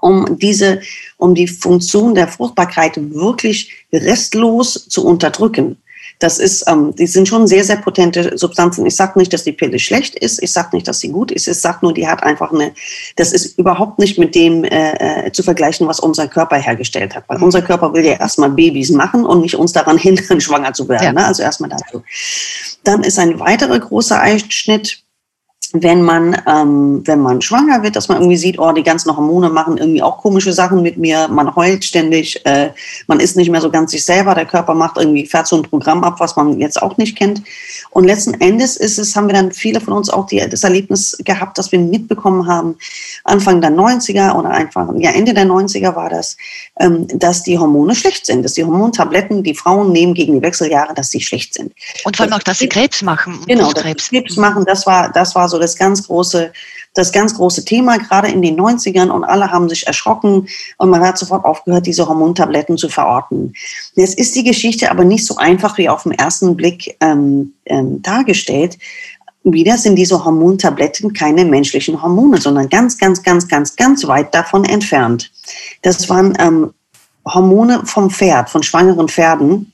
[0.00, 0.82] um diese,
[1.16, 5.78] um die Funktion der Fruchtbarkeit wirklich restlos zu unterdrücken.
[6.18, 8.86] Das ist, ähm, die sind schon sehr, sehr potente Substanzen.
[8.86, 10.42] Ich sage nicht, dass die Pille schlecht ist.
[10.42, 11.48] Ich sage nicht, dass sie gut ist.
[11.48, 12.72] Ich sage nur, die hat einfach eine,
[13.16, 17.24] das ist überhaupt nicht mit dem äh, äh, zu vergleichen, was unser Körper hergestellt hat.
[17.28, 20.88] Weil unser Körper will ja erstmal Babys machen und nicht uns daran hindern, schwanger zu
[20.88, 21.04] werden.
[21.04, 21.12] Ja.
[21.12, 21.26] Ne?
[21.26, 22.02] Also erstmal dazu.
[22.84, 25.03] Dann ist ein weiterer großer Einschnitt,
[25.76, 29.50] wenn man, ähm, wenn man schwanger wird, dass man irgendwie sieht, oh, die ganzen Hormone
[29.50, 32.70] machen irgendwie auch komische Sachen mit mir, man heult ständig, äh,
[33.08, 35.62] man ist nicht mehr so ganz sich selber, der Körper macht irgendwie, fährt so ein
[35.62, 37.42] Programm ab, was man jetzt auch nicht kennt.
[37.94, 41.16] Und letzten Endes ist es, haben wir dann viele von uns auch die, das Erlebnis
[41.24, 42.76] gehabt, dass wir mitbekommen haben,
[43.22, 46.36] Anfang der 90er oder einfach, ja, Ende der 90er war das,
[46.80, 50.92] ähm, dass die Hormone schlecht sind, dass die Hormontabletten, die Frauen nehmen gegen die Wechseljahre,
[50.92, 51.72] dass sie schlecht sind.
[52.04, 53.38] Und vor allem auch, dass sie Krebs machen.
[53.46, 56.52] Genau, Krebs machen, das war, das war so das ganz große,
[56.94, 60.46] das ganz große Thema, gerade in den 90ern und alle haben sich erschrocken
[60.78, 63.52] und man hat sofort aufgehört, diese Hormontabletten zu verorten.
[63.94, 68.00] Jetzt ist die Geschichte aber nicht so einfach wie auf den ersten Blick ähm, ähm,
[68.00, 68.78] dargestellt.
[69.42, 74.64] Wieder sind diese Hormontabletten keine menschlichen Hormone, sondern ganz, ganz, ganz, ganz, ganz weit davon
[74.64, 75.30] entfernt.
[75.82, 76.72] Das waren ähm,
[77.26, 79.73] Hormone vom Pferd, von schwangeren Pferden,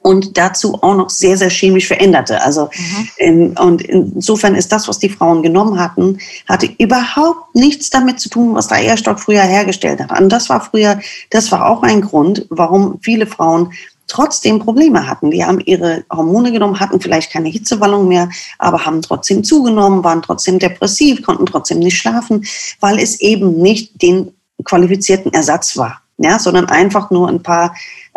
[0.00, 2.42] und dazu auch noch sehr, sehr chemisch veränderte.
[2.42, 3.08] Also, mhm.
[3.18, 8.28] ähm, und insofern ist das, was die Frauen genommen hatten, hatte überhaupt nichts damit zu
[8.28, 10.18] tun, was der Eierstock früher hergestellt hat.
[10.20, 13.72] Und das war früher, das war auch ein Grund, warum viele Frauen
[14.08, 15.30] trotzdem Probleme hatten.
[15.30, 20.22] Die haben ihre Hormone genommen, hatten vielleicht keine Hitzewallung mehr, aber haben trotzdem zugenommen, waren
[20.22, 22.44] trotzdem depressiv, konnten trotzdem nicht schlafen,
[22.80, 24.32] weil es eben nicht den
[24.64, 27.74] qualifizierten Ersatz war, ja, sondern einfach nur ein paar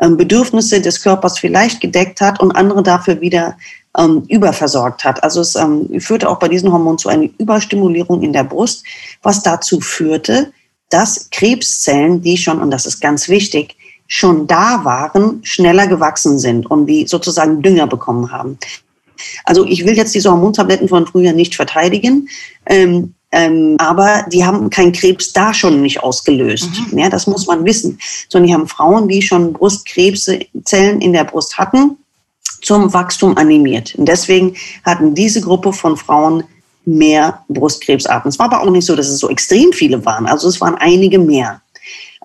[0.09, 3.57] Bedürfnisse des Körpers vielleicht gedeckt hat und andere dafür wieder
[3.97, 5.23] ähm, überversorgt hat.
[5.23, 8.83] Also es ähm, führte auch bei diesen Hormonen zu einer Überstimulierung in der Brust,
[9.21, 10.51] was dazu führte,
[10.89, 13.75] dass Krebszellen, die schon, und das ist ganz wichtig,
[14.07, 18.57] schon da waren, schneller gewachsen sind und die sozusagen Dünger bekommen haben.
[19.45, 22.27] Also ich will jetzt diese Hormontabletten von früher nicht verteidigen.
[22.65, 26.69] Ähm, ähm, aber die haben keinen Krebs da schon nicht ausgelöst.
[26.91, 26.99] Mhm.
[26.99, 27.97] Ja, das muss man wissen.
[28.29, 31.97] Sondern die haben Frauen, die schon Brustkrebszellen in der Brust hatten,
[32.61, 33.95] zum Wachstum animiert.
[33.95, 36.43] Und deswegen hatten diese Gruppe von Frauen
[36.85, 38.29] mehr Brustkrebsarten.
[38.29, 40.25] Es war aber auch nicht so, dass es so extrem viele waren.
[40.27, 41.61] Also es waren einige mehr.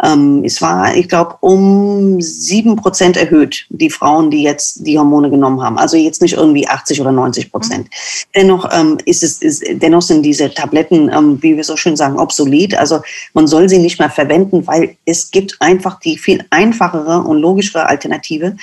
[0.03, 5.31] Ähm, es war, ich glaube, um sieben Prozent erhöht, die Frauen, die jetzt die Hormone
[5.31, 5.79] genommen haben.
[5.79, 7.85] Also jetzt nicht irgendwie 80 oder 90 Prozent.
[7.85, 7.91] Mhm.
[8.35, 12.19] Dennoch ähm, ist es, ist, dennoch sind diese Tabletten, ähm, wie wir so schön sagen,
[12.19, 12.77] obsolet.
[12.77, 13.01] Also
[13.33, 17.87] man soll sie nicht mehr verwenden, weil es gibt einfach die viel einfachere und logischere
[17.87, 18.55] Alternative,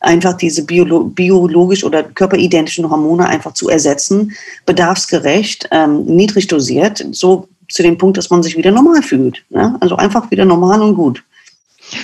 [0.00, 4.32] einfach diese biolo biologisch oder körperidentischen Hormone einfach zu ersetzen,
[4.66, 9.44] bedarfsgerecht, ähm, niedrig dosiert, so zu dem Punkt, dass man sich wieder normal fühlt.
[9.50, 9.76] Ne?
[9.80, 11.22] Also einfach wieder normal und gut.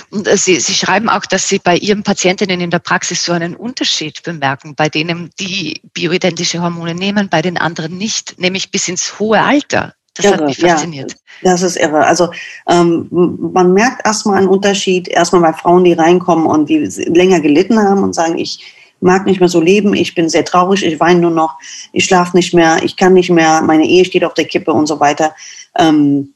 [0.09, 3.31] Und äh, Sie, Sie schreiben auch, dass Sie bei Ihren Patientinnen in der Praxis so
[3.31, 8.87] einen Unterschied bemerken, bei denen die bioidentische Hormone nehmen, bei den anderen nicht, nämlich bis
[8.87, 9.93] ins hohe Alter.
[10.13, 11.15] Das irre, hat mich fasziniert.
[11.41, 12.05] Ja, das ist irre.
[12.05, 12.31] Also
[12.67, 17.79] ähm, man merkt erstmal einen Unterschied, erstmal bei Frauen, die reinkommen und die länger gelitten
[17.79, 21.19] haben und sagen, ich mag nicht mehr so leben, ich bin sehr traurig, ich weine
[21.19, 21.55] nur noch,
[21.91, 24.87] ich schlafe nicht mehr, ich kann nicht mehr, meine Ehe steht auf der Kippe und
[24.87, 25.33] so weiter.
[25.77, 26.33] Ähm,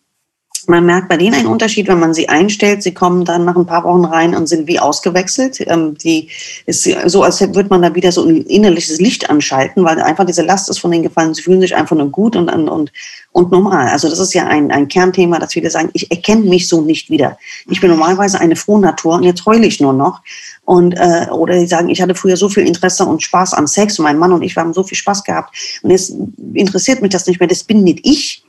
[0.68, 2.84] man merkt bei denen einen Unterschied, wenn man sie einstellt.
[2.84, 5.60] Sie kommen dann nach ein paar Wochen rein und sind wie ausgewechselt.
[5.68, 6.30] Ähm, die
[6.66, 10.44] ist so, als würde man da wieder so ein innerliches Licht anschalten, weil einfach diese
[10.44, 11.34] Last ist von denen gefallen.
[11.34, 12.92] Sie fühlen sich einfach nur gut und, und,
[13.32, 13.88] und normal.
[13.90, 17.10] Also das ist ja ein, ein Kernthema, dass viele sagen, ich erkenne mich so nicht
[17.10, 17.38] wieder.
[17.70, 20.22] Ich bin normalerweise eine frohe Natur und jetzt heule ich nur noch.
[20.64, 24.00] Und, äh, oder die sagen, ich hatte früher so viel Interesse und Spaß an Sex
[24.00, 25.56] und mein Mann und ich, haben so viel Spaß gehabt.
[25.84, 26.16] Und jetzt
[26.54, 27.50] interessiert mich das nicht mehr.
[27.50, 28.45] Das bin nicht ich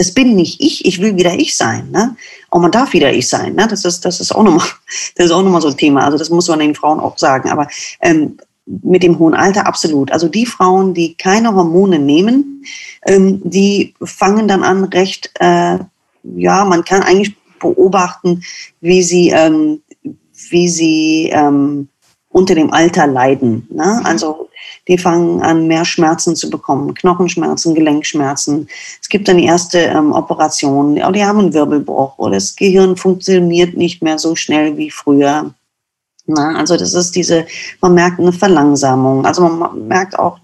[0.00, 1.90] das bin nicht ich, ich will wieder ich sein.
[1.90, 2.16] Ne?
[2.48, 3.54] Und man darf wieder ich sein.
[3.54, 3.66] Ne?
[3.68, 4.66] Das, ist, das, ist auch nochmal,
[5.16, 6.06] das ist auch nochmal so ein Thema.
[6.06, 7.50] Also das muss man den Frauen auch sagen.
[7.50, 7.68] Aber
[8.00, 10.10] ähm, mit dem hohen Alter absolut.
[10.10, 12.64] Also die Frauen, die keine Hormone nehmen,
[13.06, 15.78] ähm, die fangen dann an, recht, äh,
[16.22, 18.42] ja, man kann eigentlich beobachten,
[18.80, 19.82] wie sie, ähm,
[20.48, 21.88] wie sie ähm,
[22.30, 23.68] unter dem Alter leiden.
[23.70, 23.98] Ne?
[24.00, 24.06] Mhm.
[24.06, 24.48] Also
[24.90, 28.68] die fangen an, mehr Schmerzen zu bekommen, Knochenschmerzen, Gelenkschmerzen.
[29.00, 33.76] Es gibt dann die erste ähm, Operation, die haben einen Wirbelbruch oder das Gehirn funktioniert
[33.76, 35.54] nicht mehr so schnell wie früher.
[36.26, 37.46] Na, also das ist diese,
[37.80, 39.24] man merkt eine Verlangsamung.
[39.24, 40.38] Also man merkt auch,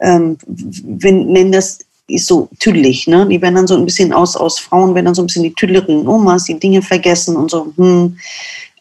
[0.00, 3.26] ähm, wenn, wenn das ist so tüdelig, ne?
[3.28, 5.54] Die werden dann so ein bisschen aus, aus Frauen werden dann so ein bisschen die
[5.54, 8.18] tüdeligen Omas, die Dinge vergessen und so, hm,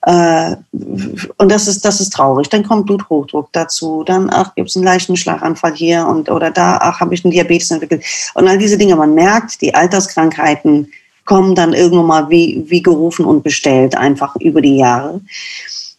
[0.03, 2.49] und das ist, das ist traurig.
[2.49, 4.03] Dann kommt Bluthochdruck dazu.
[4.03, 7.31] Dann, ach, gibt es einen leichten Schlaganfall hier und oder da, ach, habe ich einen
[7.31, 8.03] Diabetes entwickelt.
[8.33, 8.95] Und all diese Dinge.
[8.95, 10.91] Man merkt, die Alterskrankheiten
[11.25, 15.21] kommen dann irgendwann mal wie, wie gerufen und bestellt, einfach über die Jahre.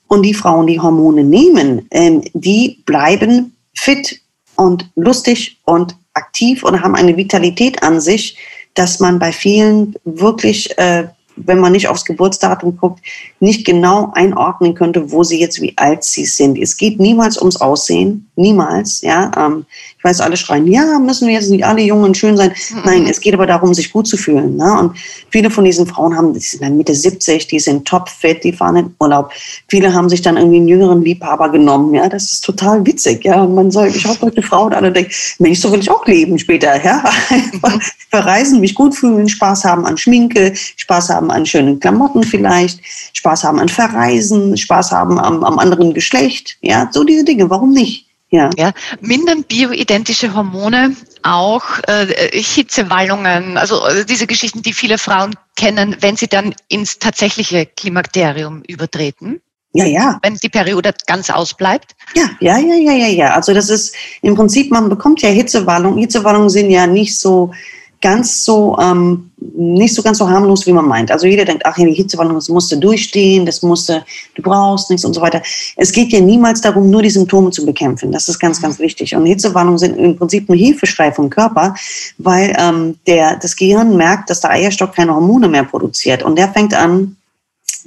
[0.09, 4.21] Und die Frauen, die Hormone nehmen, ähm, die bleiben fit
[4.57, 8.37] und lustig und aktiv und haben eine Vitalität an sich,
[8.75, 11.07] dass man bei vielen wirklich äh,
[11.37, 13.01] wenn man nicht aufs Geburtsdatum guckt,
[13.41, 16.59] nicht genau einordnen könnte, wo sie jetzt, wie alt sie sind.
[16.59, 19.03] Es geht niemals ums Aussehen, niemals.
[19.03, 19.67] Ja, ähm,
[19.99, 22.53] ich weiß, alle schreien, ja, müssen wir jetzt nicht alle jung und schön sein.
[22.71, 22.81] Mhm.
[22.85, 24.57] Nein, es geht aber darum, sich gut zu fühlen.
[24.57, 24.79] Ne?
[24.79, 24.97] Und
[25.31, 28.77] viele von diesen Frauen haben, die sind dann Mitte 70, die sind topfit, die fahren
[28.77, 29.31] in Urlaub.
[29.69, 31.95] Viele haben sich dann irgendwie einen jüngeren Liebhaber genommen.
[31.95, 33.25] Ja, das ist total witzig.
[33.25, 36.07] Ja, und man soll, ich hoffe, heute Frauen alle denken, Mensch, so will ich auch
[36.07, 36.83] leben später.
[36.83, 37.61] Ja, mhm.
[38.11, 42.81] verreisen, mich gut fühlen, Spaß haben an Schminke, Spaß haben an schönen Klamotten vielleicht,
[43.13, 46.57] Spaß haben an Verreisen, Spaß haben am, am anderen Geschlecht.
[46.63, 47.51] Ja, so diese Dinge.
[47.51, 48.12] Warum nicht?
[48.33, 48.49] Ja.
[48.57, 48.73] ja.
[49.01, 56.17] Mindern bioidentische Hormone auch äh, Hitzewallungen, also äh, diese Geschichten, die viele Frauen kennen, wenn
[56.17, 59.43] sie dann ins tatsächliche Klimakterium übertreten?
[59.75, 60.19] Ja, ja.
[60.23, 61.95] Wenn die Periode ganz ausbleibt?
[62.15, 63.35] Ja, ja, ja, ja, ja, ja.
[63.35, 65.99] Also das ist im Prinzip, man bekommt ja Hitzewallungen.
[65.99, 67.53] Hitzewallungen sind ja nicht so
[68.03, 71.11] ganz so, ähm, nicht so ganz so harmlos, wie man meint.
[71.11, 75.05] Also jeder denkt, ach ja, die Hitzewallung, das musste durchstehen, das musste, du brauchst nichts
[75.05, 75.41] und so weiter.
[75.77, 78.13] Es geht ja niemals darum, nur die Symptome zu bekämpfen.
[78.13, 79.15] Das ist ganz, ganz wichtig.
[79.15, 81.75] Und Hitzewallungen sind im Prinzip ein Hilfeschrei vom Körper,
[82.19, 86.23] weil ähm, der, das Gehirn merkt, dass der Eierstock keine Hormone mehr produziert.
[86.25, 87.17] Und der fängt an,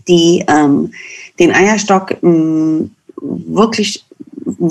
[0.08, 0.92] die, ähm,
[1.40, 4.05] den Eierstock ähm, wirklich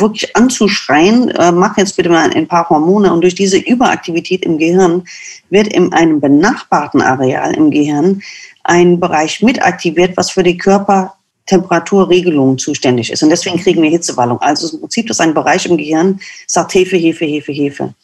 [0.00, 3.12] wirklich anzuschreien, äh, mach jetzt bitte mal ein paar Hormone.
[3.12, 5.04] Und durch diese Überaktivität im Gehirn
[5.50, 8.22] wird in einem benachbarten Areal im Gehirn
[8.64, 13.22] ein Bereich mit aktiviert, was für die Körpertemperaturregelung zuständig ist.
[13.22, 14.40] Und deswegen kriegen wir Hitzewallung.
[14.40, 17.94] Also im Prinzip ist ein Bereich im Gehirn, sagt Hefe, Hefe, Hefe, Hefe.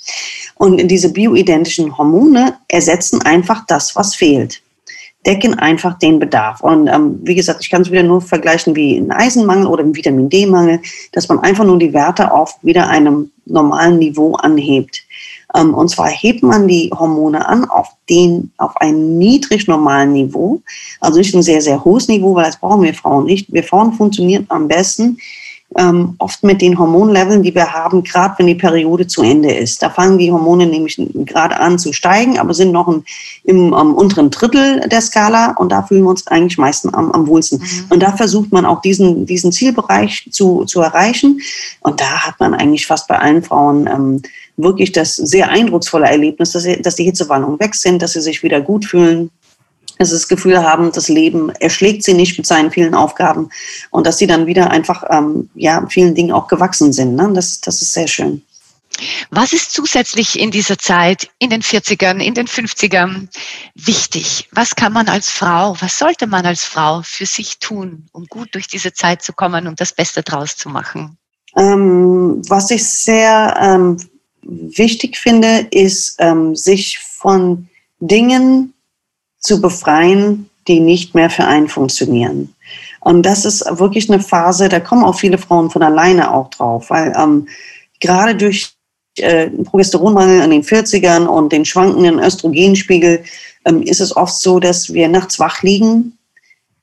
[0.57, 4.61] Und diese bioidentischen Hormone ersetzen einfach das, was fehlt
[5.27, 6.61] decken einfach den Bedarf.
[6.63, 9.95] Und ähm, wie gesagt, ich kann es wieder nur vergleichen wie ein Eisenmangel oder ein
[9.95, 10.81] Vitamin D-Mangel,
[11.13, 15.03] dass man einfach nur die Werte auf wieder einem normalen Niveau anhebt.
[15.55, 20.63] Ähm, und zwar hebt man die Hormone an auf, den, auf ein niedrig normalen Niveau,
[21.01, 23.53] also nicht ein sehr, sehr hohes Niveau, weil das brauchen wir Frauen nicht.
[23.53, 25.19] Wir Frauen funktionieren am besten,
[25.79, 29.81] ähm, oft mit den Hormonleveln, die wir haben, gerade wenn die Periode zu Ende ist.
[29.83, 33.05] Da fangen die Hormone nämlich gerade an zu steigen, aber sind noch im,
[33.45, 37.27] im um, unteren Drittel der Skala und da fühlen wir uns eigentlich meistens am, am
[37.29, 37.59] wohlsten.
[37.59, 37.85] Mhm.
[37.91, 41.41] Und da versucht man auch diesen, diesen Zielbereich zu, zu erreichen.
[41.81, 44.23] Und da hat man eigentlich fast bei allen Frauen ähm,
[44.57, 48.43] wirklich das sehr eindrucksvolle Erlebnis, dass, sie, dass die Hitzewallungen weg sind, dass sie sich
[48.43, 49.31] wieder gut fühlen,
[50.01, 53.51] dass sie das Gefühl haben, das Leben erschlägt sie nicht mit seinen vielen Aufgaben
[53.91, 57.17] und dass sie dann wieder einfach ähm, ja, vielen Dingen auch gewachsen sind.
[57.17, 57.31] Ne?
[57.35, 58.43] Das, das ist sehr schön.
[59.31, 63.29] Was ist zusätzlich in dieser Zeit, in den 40ern, in den 50ern
[63.75, 64.49] wichtig?
[64.53, 68.55] Was kann man als Frau, was sollte man als Frau für sich tun, um gut
[68.55, 71.19] durch diese Zeit zu kommen und das Beste draus zu machen?
[71.57, 73.99] Ähm, was ich sehr ähm,
[74.43, 78.73] wichtig finde, ist, ähm, sich von Dingen
[79.41, 82.55] zu befreien, die nicht mehr für einen funktionieren.
[83.01, 86.91] Und das ist wirklich eine Phase, da kommen auch viele Frauen von alleine auch drauf,
[86.91, 87.49] weil ähm,
[87.99, 88.73] gerade durch
[89.17, 93.25] äh, Progesteronmangel in den 40ern und den schwankenden Östrogenspiegel
[93.65, 96.19] ähm, ist es oft so, dass wir nachts wach liegen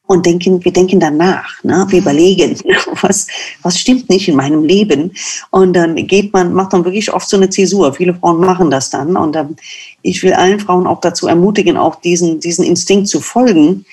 [0.07, 1.85] und denken, wir denken danach, ne?
[1.89, 2.57] wir überlegen,
[3.01, 3.27] was,
[3.61, 5.11] was stimmt nicht in meinem Leben.
[5.51, 7.93] Und dann geht man, macht dann wirklich oft so eine Zäsur.
[7.93, 9.17] Viele Frauen machen das dann.
[9.17, 9.55] Und ähm,
[10.01, 13.85] ich will allen Frauen auch dazu ermutigen, auch diesen, diesen Instinkt zu folgen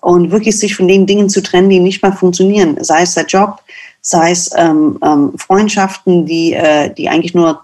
[0.00, 2.76] und wirklich sich von den Dingen zu trennen, die nicht mehr funktionieren.
[2.80, 3.58] Sei es der Job,
[4.00, 7.62] sei es ähm, ähm, Freundschaften, die, äh, die eigentlich nur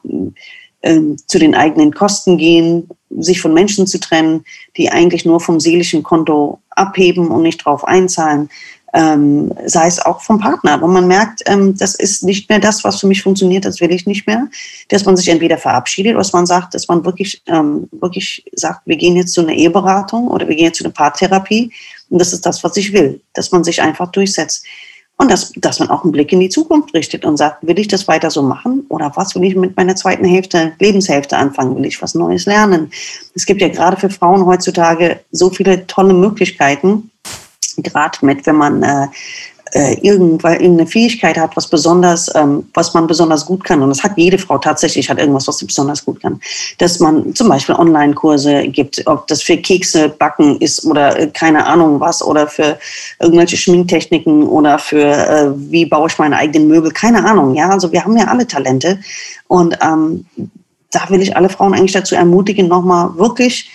[0.83, 2.89] ähm, zu den eigenen Kosten gehen,
[3.19, 4.45] sich von Menschen zu trennen,
[4.77, 8.49] die eigentlich nur vom seelischen Konto abheben und nicht drauf einzahlen.
[8.95, 12.83] Ähm, sei es auch vom Partner, wo man merkt, ähm, das ist nicht mehr das,
[12.83, 14.47] was für mich funktioniert, das will ich nicht mehr,
[14.89, 18.97] dass man sich entweder verabschiedet, dass man sagt, dass man wirklich, ähm, wirklich sagt, wir
[18.97, 21.73] gehen jetzt zu einer Eheberatung oder wir gehen jetzt zu einer Paartherapie
[22.09, 24.65] und das ist das, was ich will, dass man sich einfach durchsetzt.
[25.19, 27.89] Und dass, dass man auch einen Blick in die Zukunft richtet und sagt, will ich
[27.89, 31.75] das weiter so machen oder was will ich mit meiner zweiten Hälfte, Lebenshälfte anfangen?
[31.75, 32.91] Will ich was Neues lernen?
[33.35, 37.11] Es gibt ja gerade für Frauen heutzutage so viele tolle Möglichkeiten,
[37.79, 39.07] gerade mit, wenn man äh,
[39.77, 43.83] äh, irgendeine Fähigkeit hat, was besonders, ähm, was man besonders gut kann.
[43.83, 46.41] Und das hat jede Frau tatsächlich, hat irgendwas, was sie besonders gut kann.
[46.79, 51.67] Dass man zum Beispiel Online-Kurse gibt, ob das für Kekse backen ist oder äh, keine
[51.67, 52.79] Ahnung was oder für
[53.21, 57.55] irgendwelche Schminktechniken oder für äh, wie baue ich meine eigenen Möbel, keine Ahnung.
[57.55, 58.99] Ja, also wir haben ja alle Talente
[59.49, 60.25] und ähm,
[60.91, 63.69] da will ich alle Frauen eigentlich dazu ermutigen, nochmal wirklich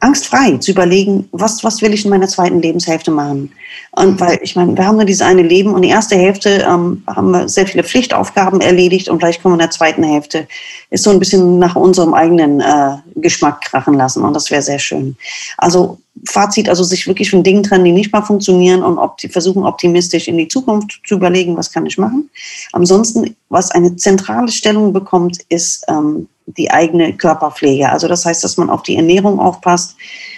[0.00, 3.52] angstfrei zu überlegen, was, was will ich in meiner zweiten Lebenshälfte machen.
[3.92, 7.02] Und weil, ich meine, wir haben nur dieses eine Leben und die erste Hälfte ähm,
[7.06, 10.46] haben wir sehr viele Pflichtaufgaben erledigt und vielleicht können wir in der zweiten Hälfte
[10.90, 14.78] ist so ein bisschen nach unserem eigenen äh, Geschmack krachen lassen und das wäre sehr
[14.78, 15.16] schön.
[15.58, 19.64] Also Fazit, also sich wirklich von Dingen trennen, die nicht mehr funktionieren und opti versuchen
[19.64, 22.30] optimistisch in die Zukunft zu überlegen, was kann ich machen.
[22.72, 27.90] Ansonsten, was eine zentrale Stellung bekommt, ist ähm, die eigene Körperpflege.
[27.90, 29.96] Also das heißt, dass man auf die Ernährung aufpasst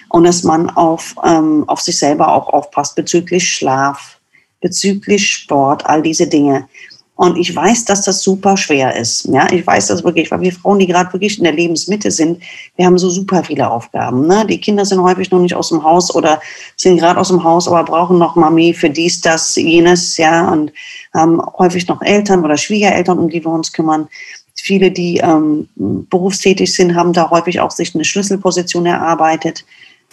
[0.08, 4.18] und dass man auf, ähm, auf sich selber auch aufpasst bezüglich Schlaf,
[4.60, 6.68] bezüglich Sport, all diese Dinge.
[7.16, 9.24] Und ich weiß, dass das super schwer ist.
[9.32, 12.42] Ja, ich weiß das wirklich, weil wir Frauen, die gerade wirklich in der Lebensmitte sind,
[12.76, 14.26] wir haben so super viele Aufgaben.
[14.26, 14.46] Ne?
[14.46, 16.40] Die Kinder sind häufig noch nicht aus dem Haus oder
[16.76, 20.72] sind gerade aus dem Haus, aber brauchen noch Mami für dies, das, jenes, ja, und
[21.14, 24.08] haben häufig noch Eltern oder Schwiegereltern, um die wir uns kümmern.
[24.54, 29.64] Viele, die ähm, berufstätig sind, haben da häufig auch sich eine Schlüsselposition erarbeitet,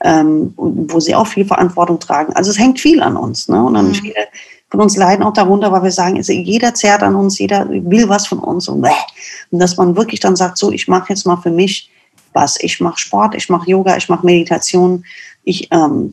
[0.06, 2.32] ähm, wo sie auch viel Verantwortung tragen.
[2.34, 3.50] Also es hängt viel an uns.
[3.50, 3.62] Ne?
[3.62, 3.96] Und dann mhm.
[3.96, 4.28] viele
[4.74, 8.10] von uns leiden auch darunter, weil wir sagen, also jeder zerrt an uns, jeder will
[8.10, 8.84] was von uns und,
[9.52, 11.92] und dass man wirklich dann sagt, so, ich mache jetzt mal für mich
[12.34, 12.60] was.
[12.60, 15.06] Ich mache Sport, ich mache Yoga, ich mache Meditation,
[15.44, 16.12] ich, ähm,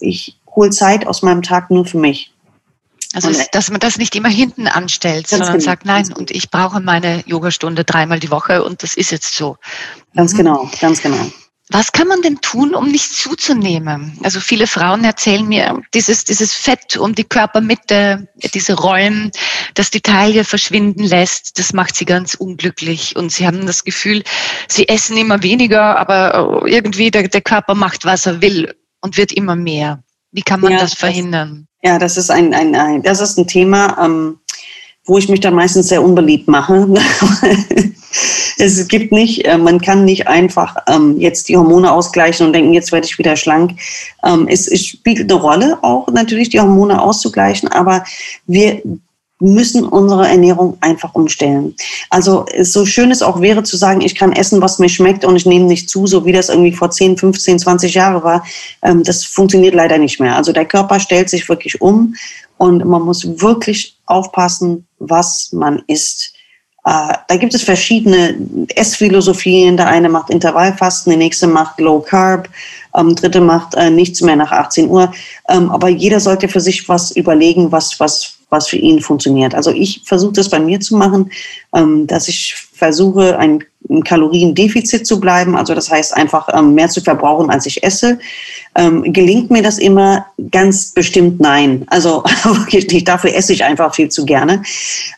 [0.00, 2.32] ich hole Zeit aus meinem Tag nur für mich.
[3.14, 6.50] Also, und, dass man das nicht immer hinten anstellt, sondern genau, sagt, nein, und ich
[6.50, 9.58] brauche meine Yogastunde dreimal die Woche und das ist jetzt so.
[10.16, 10.38] Ganz mhm.
[10.38, 11.24] genau, ganz genau.
[11.72, 14.18] Was kann man denn tun, um nicht zuzunehmen?
[14.22, 19.30] Also viele Frauen erzählen mir, dieses, dieses Fett um die Körpermitte, diese Rollen,
[19.72, 23.16] dass die Taille verschwinden lässt, das macht sie ganz unglücklich.
[23.16, 24.22] Und sie haben das Gefühl,
[24.68, 29.32] sie essen immer weniger, aber irgendwie der, der Körper macht, was er will und wird
[29.32, 30.04] immer mehr.
[30.30, 31.66] Wie kann man ja, das verhindern?
[31.80, 34.40] Das, ja, das ist ein, ein, ein, das ist ein Thema, ähm,
[35.04, 36.88] wo ich mich dann meistens sehr unbeliebt mache.
[38.58, 42.72] es gibt nicht, äh, man kann nicht einfach ähm, jetzt die Hormone ausgleichen und denken,
[42.72, 43.72] jetzt werde ich wieder schlank.
[44.24, 48.04] Ähm, es, es spielt eine Rolle auch natürlich, die Hormone auszugleichen, aber
[48.46, 48.82] wir
[49.42, 51.74] müssen unsere Ernährung einfach umstellen.
[52.10, 55.34] Also so schön es auch wäre zu sagen, ich kann essen, was mir schmeckt und
[55.34, 58.44] ich nehme nicht zu, so wie das irgendwie vor 10, 15, 20 Jahren war,
[58.82, 60.36] ähm, das funktioniert leider nicht mehr.
[60.36, 62.14] Also der Körper stellt sich wirklich um
[62.62, 66.32] und man muss wirklich aufpassen, was man isst.
[66.84, 68.36] Äh, da gibt es verschiedene
[68.76, 69.76] Essphilosophien.
[69.76, 72.48] Der eine macht Intervallfasten, der nächste macht Low Carb,
[72.96, 75.12] ähm, dritte macht äh, nichts mehr nach 18 Uhr.
[75.48, 79.56] Ähm, aber jeder sollte für sich was überlegen, was, was, was für ihn funktioniert.
[79.56, 81.32] Also ich versuche das bei mir zu machen,
[81.74, 83.62] ähm, dass ich versuche, ein,
[84.04, 85.54] Kaloriendefizit zu bleiben.
[85.54, 88.18] Also das heißt einfach ähm, mehr zu verbrauchen, als ich esse.
[88.74, 90.24] Ähm, gelingt mir das immer?
[90.50, 91.84] Ganz bestimmt nein.
[91.88, 93.04] Also wirklich.
[93.04, 94.62] Dafür esse ich einfach viel zu gerne.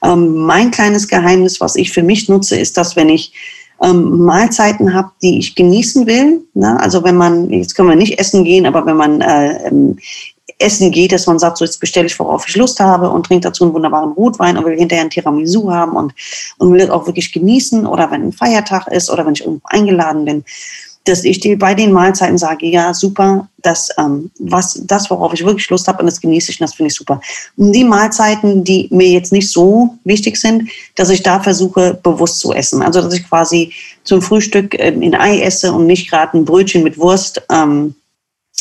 [0.03, 3.33] Ähm, mein kleines Geheimnis, was ich für mich nutze, ist, dass wenn ich
[3.81, 6.41] Mahlzeiten habe, die ich genießen will.
[6.55, 6.81] Ne?
[6.81, 9.71] Also wenn man, jetzt können wir nicht essen gehen, aber wenn man äh,
[10.65, 13.49] Essen geht, dass man sagt, so jetzt bestelle ich, worauf ich Lust habe und trinke
[13.49, 16.15] dazu einen wunderbaren Rotwein und will hinterher ein Tiramisu haben und,
[16.59, 19.67] und will das auch wirklich genießen oder wenn ein Feiertag ist oder wenn ich irgendwo
[19.69, 20.45] eingeladen bin,
[21.05, 25.45] dass ich dir bei den Mahlzeiten sage, ja, super, das, ähm, was, das, worauf ich
[25.45, 27.21] wirklich Lust habe, und das genieße ich, und das finde ich super.
[27.57, 32.41] Und die Mahlzeiten, die mir jetzt nicht so wichtig sind, dass ich da versuche, bewusst
[32.41, 32.83] zu essen.
[32.83, 33.73] Also, dass ich quasi
[34.03, 37.95] zum Frühstück ähm, ein Ei esse und nicht gerade ein Brötchen mit Wurst, ähm,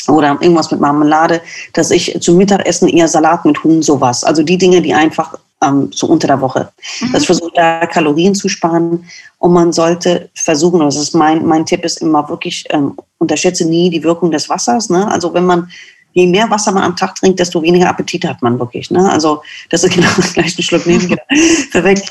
[0.08, 1.42] oder irgendwas mit Marmelade,
[1.74, 4.24] dass ich zum Mittagessen eher Salat mit Huhn, sowas.
[4.24, 6.70] Also die Dinge, die einfach ähm, so unter der Woche.
[7.02, 7.14] Mhm.
[7.14, 9.06] Dass ich versuche, da Kalorien zu sparen.
[9.40, 13.90] Und man sollte versuchen, das ist mein, mein Tipp ist immer wirklich, ähm, unterschätze nie
[13.90, 14.90] die Wirkung des Wassers.
[14.90, 15.10] Ne?
[15.10, 15.70] Also wenn man
[16.14, 18.90] je mehr Wasser man am Tag trinkt, desto weniger Appetit hat man wirklich.
[18.92, 19.12] Ne?
[19.12, 21.16] Also das ist genau gleich ein Schluck nehmen.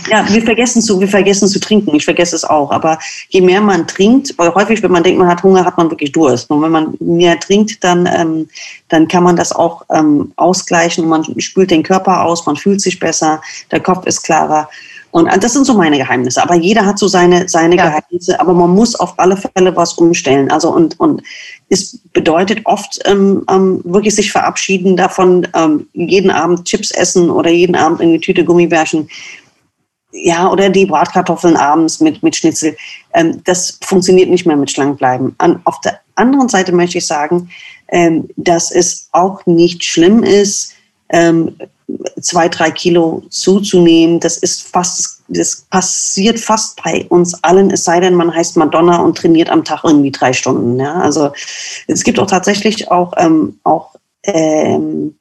[0.09, 1.95] Ja, wir vergessen zu, wir vergessen zu trinken.
[1.95, 2.71] Ich vergesse es auch.
[2.71, 2.99] Aber
[3.31, 6.13] je mehr man trinkt, weil häufig, wenn man denkt, man hat Hunger, hat man wirklich
[6.13, 6.51] Durst.
[6.51, 8.49] Und wenn man mehr trinkt, dann, ähm,
[8.89, 11.09] dann kann man das auch ähm, ausgleichen.
[11.09, 14.69] Man spült den Körper aus, man fühlt sich besser, der Kopf ist klarer.
[15.13, 16.43] Und äh, das sind so meine Geheimnisse.
[16.43, 17.87] Aber jeder hat so seine, seine ja.
[17.89, 18.41] Geheimnisse.
[18.41, 20.51] Aber man muss auf alle Fälle was umstellen.
[20.51, 21.23] Also und, und
[21.69, 27.51] es bedeutet oft ähm, ähm, wirklich sich verabschieden davon, ähm, jeden Abend Chips essen oder
[27.51, 29.09] jeden Abend eine Tüte Gummibärchen.
[30.15, 32.77] Ja, oder die Bratkartoffeln abends mit, mit Schnitzel.
[33.15, 35.35] Ähm, das funktioniert nicht mehr mit Schlankbleiben.
[35.39, 37.51] An, auf der anderen Seite möchte ich sagen,
[37.89, 40.73] ähm, dass es auch nicht schlimm ist,
[41.11, 41.57] ähm,
[42.21, 44.21] zwei, drei Kilo zuzunehmen.
[44.21, 48.99] Das ist fast, das passiert fast bei uns allen, es sei denn, man heißt Madonna
[48.99, 50.79] und trainiert am Tag irgendwie drei Stunden.
[50.79, 51.01] Ja?
[51.01, 51.33] Also
[51.87, 55.15] es gibt auch tatsächlich auch, ähm, auch ähm,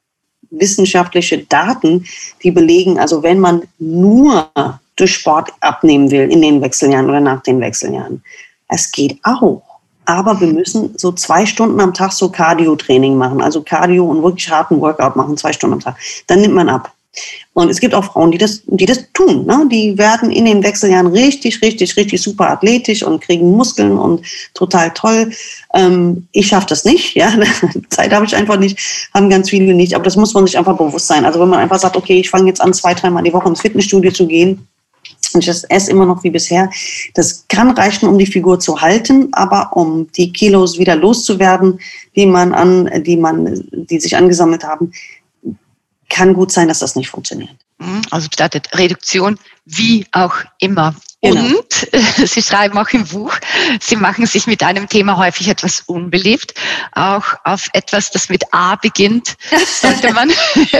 [0.50, 2.04] wissenschaftliche Daten,
[2.42, 4.50] die belegen, also wenn man nur
[4.96, 8.22] durch Sport abnehmen will in den Wechseljahren oder nach den Wechseljahren,
[8.68, 9.71] es geht auch.
[10.04, 14.50] Aber wir müssen so zwei Stunden am Tag so Cardio-Training machen, also Cardio und wirklich
[14.50, 15.96] harten Workout machen, zwei Stunden am Tag.
[16.26, 16.92] Dann nimmt man ab.
[17.54, 19.44] Und es gibt auch Frauen, die das, die das tun.
[19.44, 19.68] Ne?
[19.70, 24.24] Die werden in den Wechseljahren richtig, richtig, richtig super athletisch und kriegen Muskeln und
[24.54, 25.30] total toll.
[25.74, 27.14] Ähm, ich schaffe das nicht.
[27.14, 27.30] Ja?
[27.90, 28.78] Zeit habe ich einfach nicht,
[29.12, 29.94] haben ganz viele nicht.
[29.94, 31.26] Aber das muss man sich einfach bewusst sein.
[31.26, 33.60] Also wenn man einfach sagt, okay, ich fange jetzt an, zwei, dreimal die Woche ins
[33.60, 34.66] Fitnessstudio zu gehen,
[35.40, 36.70] ich esse immer noch wie bisher.
[37.14, 41.80] Das kann reichen, um die Figur zu halten, aber um die Kilos wieder loszuwerden,
[42.16, 44.92] die man an, die man, die sich angesammelt haben,
[46.12, 47.56] kann gut sein, dass das nicht funktioniert.
[47.78, 50.94] Mhm, also bedeutet Reduktion wie auch immer.
[51.24, 51.40] Genau.
[51.40, 53.34] Und äh, Sie schreiben auch im Buch,
[53.80, 56.54] Sie machen sich mit einem Thema häufig etwas unbeliebt.
[56.92, 59.36] Auch auf etwas, das mit A beginnt,
[59.80, 60.32] sollte man,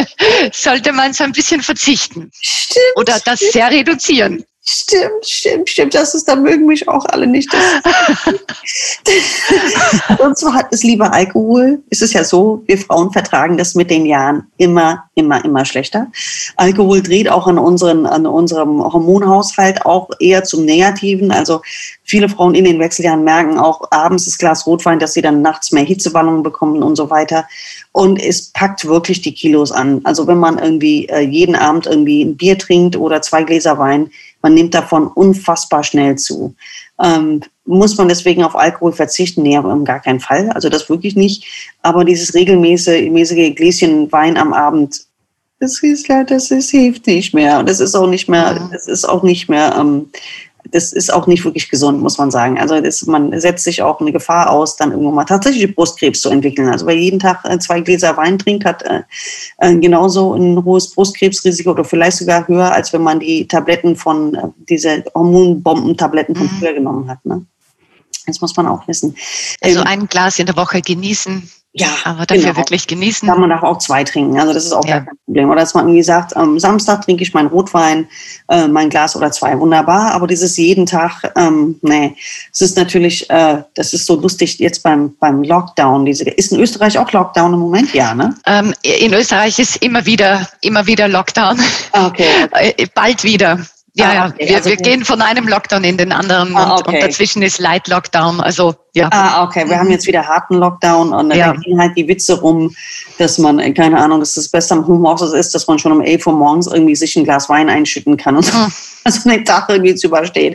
[0.52, 2.30] sollte man so ein bisschen verzichten.
[2.40, 2.84] Stimmt.
[2.96, 4.44] Oder das sehr reduzieren.
[4.64, 5.92] Stimmt, stimmt, stimmt.
[5.92, 7.52] Das ist, da mögen mich auch alle nicht.
[10.18, 11.80] und zwar hat es lieber Alkohol.
[11.90, 16.06] Es ist ja so, wir Frauen vertragen das mit den Jahren immer, immer, immer schlechter.
[16.54, 21.32] Alkohol dreht auch an, unseren, an unserem Hormonhaushalt auch eher zum Negativen.
[21.32, 21.60] Also
[22.04, 25.72] viele Frauen in den Wechseljahren merken auch abends das Glas Rotwein, dass sie dann nachts
[25.72, 27.48] mehr Hitzewallungen bekommen und so weiter.
[27.90, 30.02] Und es packt wirklich die Kilos an.
[30.04, 34.12] Also wenn man irgendwie äh, jeden Abend irgendwie ein Bier trinkt oder zwei Gläser Wein,
[34.42, 36.54] man nimmt davon unfassbar schnell zu.
[37.02, 39.42] Ähm, muss man deswegen auf Alkohol verzichten?
[39.42, 40.50] Nee, aber gar keinen Fall.
[40.50, 41.72] Also das wirklich nicht.
[41.82, 45.06] Aber dieses regelmäßige Gläschen Wein am Abend,
[45.60, 47.60] das ist, das ist, hilft nicht mehr.
[47.60, 50.10] Und das ist auch nicht mehr, das ist auch nicht mehr ähm,
[50.70, 52.58] das ist auch nicht wirklich gesund, muss man sagen.
[52.58, 56.30] Also das, man setzt sich auch eine Gefahr aus, dann irgendwann mal tatsächlich Brustkrebs zu
[56.30, 56.68] entwickeln.
[56.68, 59.02] Also wer jeden Tag äh, zwei Gläser Wein trinkt, hat äh,
[59.58, 64.34] äh, genauso ein hohes Brustkrebsrisiko oder vielleicht sogar höher, als wenn man die Tabletten von,
[64.34, 66.58] äh, diese Hormonbomben-Tabletten von mhm.
[66.58, 67.24] früher genommen hat.
[67.24, 67.44] Ne?
[68.26, 69.16] Das muss man auch wissen.
[69.60, 72.56] Also ähm, ein Glas in der Woche genießen ja, aber dafür genau.
[72.56, 73.26] wirklich genießen.
[73.26, 74.38] Kann man darf auch zwei trinken.
[74.38, 75.00] Also das ist auch ja.
[75.00, 75.48] kein Problem.
[75.48, 78.08] Oder dass man irgendwie sagt, am Samstag trinke ich meinen Rotwein,
[78.48, 79.58] äh, mein Glas oder zwei.
[79.58, 80.12] Wunderbar.
[80.12, 82.14] Aber dieses jeden Tag, ähm, nee.
[82.52, 86.04] Es ist natürlich, äh, das ist so lustig jetzt beim, beim Lockdown.
[86.04, 87.94] Diese, ist in Österreich auch Lockdown im Moment?
[87.94, 88.34] Ja, ne?
[88.44, 91.58] Ähm, in Österreich ist immer wieder, immer wieder Lockdown.
[91.92, 92.26] Ah, okay.
[92.52, 93.58] Äh, bald wieder.
[93.94, 94.44] Ja, ah, okay.
[94.44, 96.88] ja, wir, also wir gehen von einem Lockdown in den anderen ah, okay.
[96.88, 98.40] und, und, dazwischen ist Light Lockdown.
[98.40, 99.08] Also ja.
[99.10, 99.68] Ah, okay.
[99.68, 101.52] Wir haben jetzt wieder harten Lockdown und ja.
[101.52, 102.74] da gehen halt die Witze rum,
[103.18, 106.26] dass man, keine Ahnung, dass das Beste am Homeoffice ist, dass man schon um 11
[106.26, 108.52] Uhr morgens irgendwie sich ein Glas Wein einschütten kann und so.
[108.52, 108.72] Hm.
[109.04, 110.54] Also den Tag irgendwie zu überstehen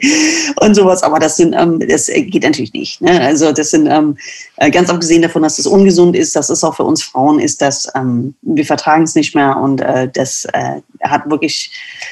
[0.61, 1.03] und sowas.
[1.03, 3.01] Aber das sind, ähm, das geht natürlich nicht.
[3.01, 3.19] Ne?
[3.19, 4.15] Also das sind ähm,
[4.55, 7.61] äh, ganz abgesehen davon, dass das ungesund ist, das ist auch für uns Frauen, ist
[7.61, 11.71] das, ähm, wir vertragen es nicht mehr und äh, das äh, hat wirklich,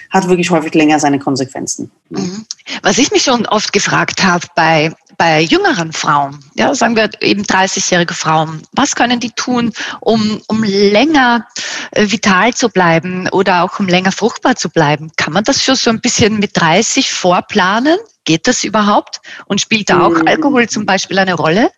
[0.09, 1.89] hat wirklich häufig länger seine Konsequenzen.
[2.09, 2.45] Mhm.
[2.81, 7.43] Was ich mich schon oft gefragt habe bei bei jüngeren Frauen, ja, sagen wir eben
[7.43, 11.47] 30-jährige Frauen, was können die tun, um, um länger
[11.91, 15.11] äh, vital zu bleiben oder auch um länger fruchtbar zu bleiben?
[15.17, 17.97] Kann man das schon so ein bisschen mit 30 vorplanen?
[18.23, 19.21] Geht das überhaupt?
[19.45, 20.27] Und spielt da auch mm.
[20.27, 21.71] Alkohol zum Beispiel eine Rolle?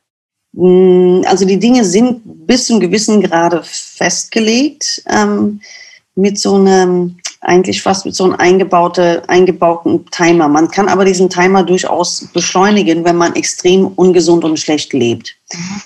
[0.53, 5.03] Mm, also die Dinge sind bis zum gewissen Grade festgelegt.
[5.07, 5.61] Ähm,
[6.15, 10.47] mit so einem eigentlich fast mit so einem eingebaute, eingebauten Timer.
[10.47, 15.35] Man kann aber diesen Timer durchaus beschleunigen, wenn man extrem ungesund und schlecht lebt.
[15.53, 15.81] Mhm.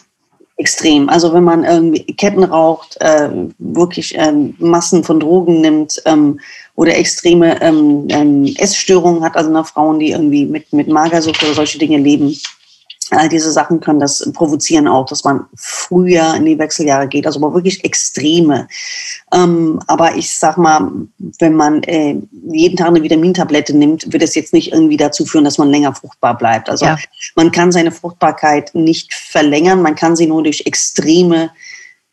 [0.57, 1.09] Extrem.
[1.09, 6.39] Also wenn man irgendwie Ketten raucht, äh, wirklich ähm, Massen von Drogen nimmt ähm,
[6.75, 11.55] oder extreme ähm, ähm Essstörungen hat, also nach Frauen, die irgendwie mit, mit Magersucht oder
[11.55, 12.35] solche Dinge leben
[13.11, 17.39] All diese Sachen können das provozieren auch, dass man früher in die Wechseljahre geht, also
[17.39, 18.67] aber wirklich extreme.
[19.33, 20.91] Ähm, aber ich sag mal,
[21.39, 22.15] wenn man äh,
[22.51, 25.93] jeden Tag eine Vitamintablette nimmt, wird es jetzt nicht irgendwie dazu führen, dass man länger
[25.93, 26.69] fruchtbar bleibt.
[26.69, 26.97] Also ja.
[27.35, 31.51] man kann seine Fruchtbarkeit nicht verlängern, man kann sie nur durch extreme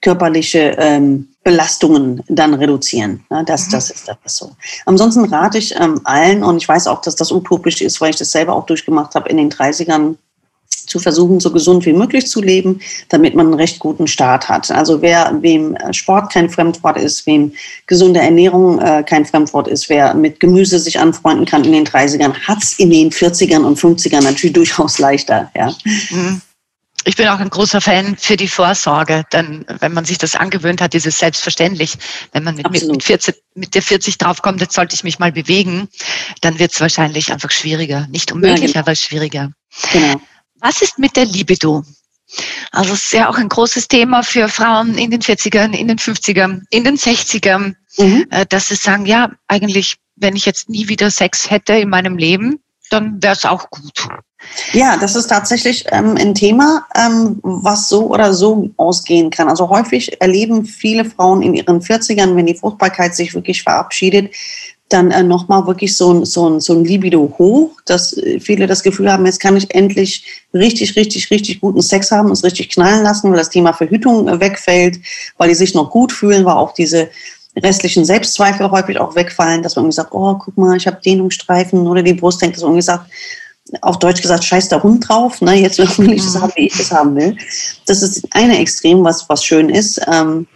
[0.01, 3.25] körperliche ähm, Belastungen dann reduzieren.
[3.31, 3.73] Ja, das, mhm.
[3.73, 4.53] das ist das so.
[4.87, 8.17] Ansonsten rate ich ähm, allen, und ich weiß auch, dass das utopisch ist, weil ich
[8.17, 10.17] das selber auch durchgemacht habe in den 30ern,
[10.89, 14.71] zu versuchen, so gesund wie möglich zu leben, damit man einen recht guten Start hat.
[14.71, 17.53] Also wer, wem äh, Sport kein Fremdwort ist, wem
[17.87, 22.35] gesunde Ernährung äh, kein Fremdwort ist, wer mit Gemüse sich anfreunden kann in den 30ern,
[22.47, 25.51] hat es in den 40ern und 50ern natürlich durchaus leichter.
[25.55, 25.73] Ja.
[26.11, 26.41] Mhm.
[27.05, 30.83] Ich bin auch ein großer Fan für die Vorsorge, denn wenn man sich das angewöhnt
[30.83, 31.95] hat, ist es selbstverständlich.
[32.33, 35.89] Wenn man mit, mit, 40, mit der 40 draufkommt, jetzt sollte ich mich mal bewegen,
[36.43, 38.07] dann wird es wahrscheinlich einfach schwieriger.
[38.11, 38.81] Nicht unmöglich, ja, genau.
[38.81, 39.53] aber schwieriger.
[39.93, 40.21] Genau.
[40.61, 41.85] Was ist mit der Libido?
[42.73, 45.99] Also es ist ja auch ein großes Thema für Frauen in den 40ern, in den
[45.99, 48.27] 50ern, in den 60ern, mhm.
[48.31, 52.19] Äh, dass sie sagen, ja, eigentlich, wenn ich jetzt nie wieder Sex hätte in meinem
[52.19, 54.09] Leben, dann wäre es auch gut.
[54.73, 59.49] Ja, das ist tatsächlich ähm, ein Thema, ähm, was so oder so ausgehen kann.
[59.49, 64.33] Also häufig erleben viele Frauen in ihren 40ern, wenn die Fruchtbarkeit sich wirklich verabschiedet,
[64.89, 68.67] dann äh, nochmal wirklich so ein, so, ein, so ein Libido hoch, dass äh, viele
[68.67, 70.25] das Gefühl haben, jetzt kann ich endlich
[70.55, 74.41] richtig, richtig, richtig guten Sex haben, es richtig knallen lassen, weil das Thema Verhütung äh,
[74.41, 74.99] wegfällt,
[75.37, 77.09] weil die sich noch gut fühlen, weil auch diese
[77.57, 81.87] restlichen Selbstzweifel häufig auch wegfallen, dass man irgendwie sagt, oh, guck mal, ich habe Dehnungsstreifen
[81.87, 83.11] oder die Brust hängt, man irgendwie sagt,
[83.83, 85.55] auf Deutsch gesagt, scheiß der Hund drauf, ne?
[85.55, 86.43] jetzt will ich das mhm.
[86.43, 87.37] haben, wie ich das haben will.
[87.87, 90.01] Das ist eine Extrem, was, was schön ist.
[90.11, 90.47] Ähm,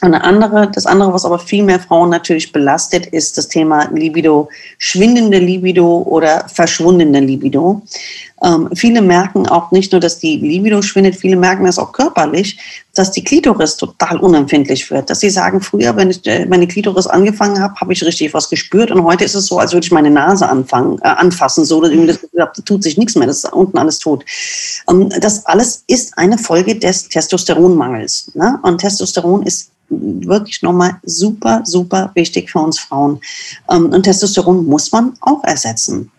[0.00, 4.48] eine andere, das andere, was aber viel mehr Frauen natürlich belastet, ist das Thema Libido,
[4.78, 7.82] schwindende Libido oder verschwundene Libido.
[8.42, 12.58] Ähm, viele merken auch nicht nur, dass die Libido schwindet, viele merken das auch körperlich,
[12.94, 15.08] dass die Klitoris total unempfindlich wird.
[15.08, 18.50] Dass sie sagen, früher, wenn ich äh, meine Klitoris angefangen habe, habe ich richtig was
[18.50, 21.80] gespürt und heute ist es so, als würde ich meine Nase anfangen, äh, anfassen, so
[21.80, 24.24] dass ich das Gefühl habe, da tut sich nichts mehr, das ist unten alles tot.
[24.90, 28.32] Ähm, das alles ist eine Folge des Testosteronmangels.
[28.34, 28.58] Ne?
[28.62, 33.20] Und Testosteron ist wirklich nochmal super, super wichtig für uns Frauen.
[33.70, 36.10] Ähm, und Testosteron muss man auch ersetzen.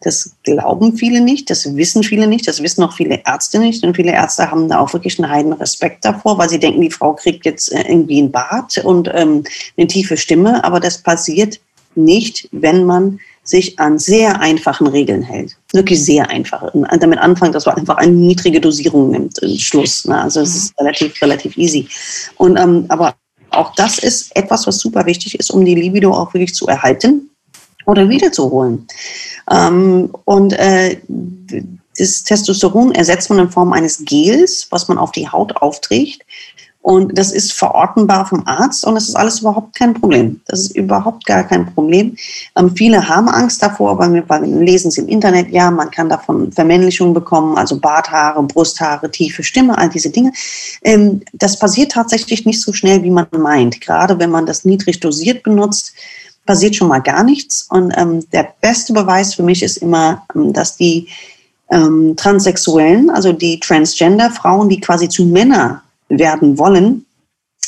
[0.00, 3.82] Das glauben viele nicht, das wissen viele nicht, das wissen auch viele Ärzte nicht.
[3.82, 6.90] Und viele Ärzte haben da auch wirklich einen heiden Respekt davor, weil sie denken, die
[6.90, 9.42] Frau kriegt jetzt äh, irgendwie ein Bart und ähm,
[9.76, 10.62] eine tiefe Stimme.
[10.62, 11.60] Aber das passiert
[11.96, 13.18] nicht, wenn man
[13.48, 15.56] sich an sehr einfachen Regeln hält.
[15.72, 16.74] Wirklich sehr einfach.
[16.74, 19.40] Und damit anfangen, dass man einfach eine niedrige Dosierung nimmt.
[19.56, 20.04] Schluss.
[20.04, 20.20] Ne?
[20.20, 21.88] Also es ist relativ, relativ easy.
[22.36, 23.14] Und, ähm, aber
[23.50, 27.30] auch das ist etwas, was super wichtig ist, um die Libido auch wirklich zu erhalten
[27.86, 28.86] oder wiederzuholen.
[29.50, 30.98] Ähm, und äh,
[31.96, 36.22] das Testosteron ersetzt man in Form eines Gels, was man auf die Haut aufträgt.
[36.80, 40.40] Und das ist verortenbar vom Arzt und das ist alles überhaupt kein Problem.
[40.46, 42.16] Das ist überhaupt gar kein Problem.
[42.56, 45.90] Ähm, viele haben Angst davor, aber wir, weil wir lesen es im Internet, ja, man
[45.90, 50.32] kann davon Vermännlichung bekommen, also Barthaare, Brusthaare, tiefe Stimme, all diese Dinge.
[50.82, 53.80] Ähm, das passiert tatsächlich nicht so schnell, wie man meint.
[53.80, 55.92] Gerade wenn man das niedrig dosiert benutzt,
[56.46, 57.66] passiert schon mal gar nichts.
[57.68, 61.08] Und ähm, der beste Beweis für mich ist immer, ähm, dass die
[61.70, 67.04] ähm, Transsexuellen, also die Transgender-Frauen, die quasi zu Männer werden wollen,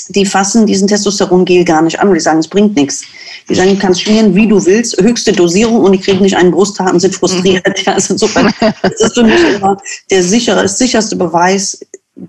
[0.09, 3.05] die fassen diesen Testosterongel gar nicht an und die sagen, es bringt nichts.
[3.49, 6.51] Die sagen, du kannst schmieren, wie du willst, höchste Dosierung und die kriegen nicht einen
[6.51, 7.67] Brusthaar und sind frustriert.
[7.67, 7.75] Mhm.
[7.87, 9.77] Ja, also insofern, das ist für mich immer
[10.11, 11.79] der sichere, sicherste Beweis,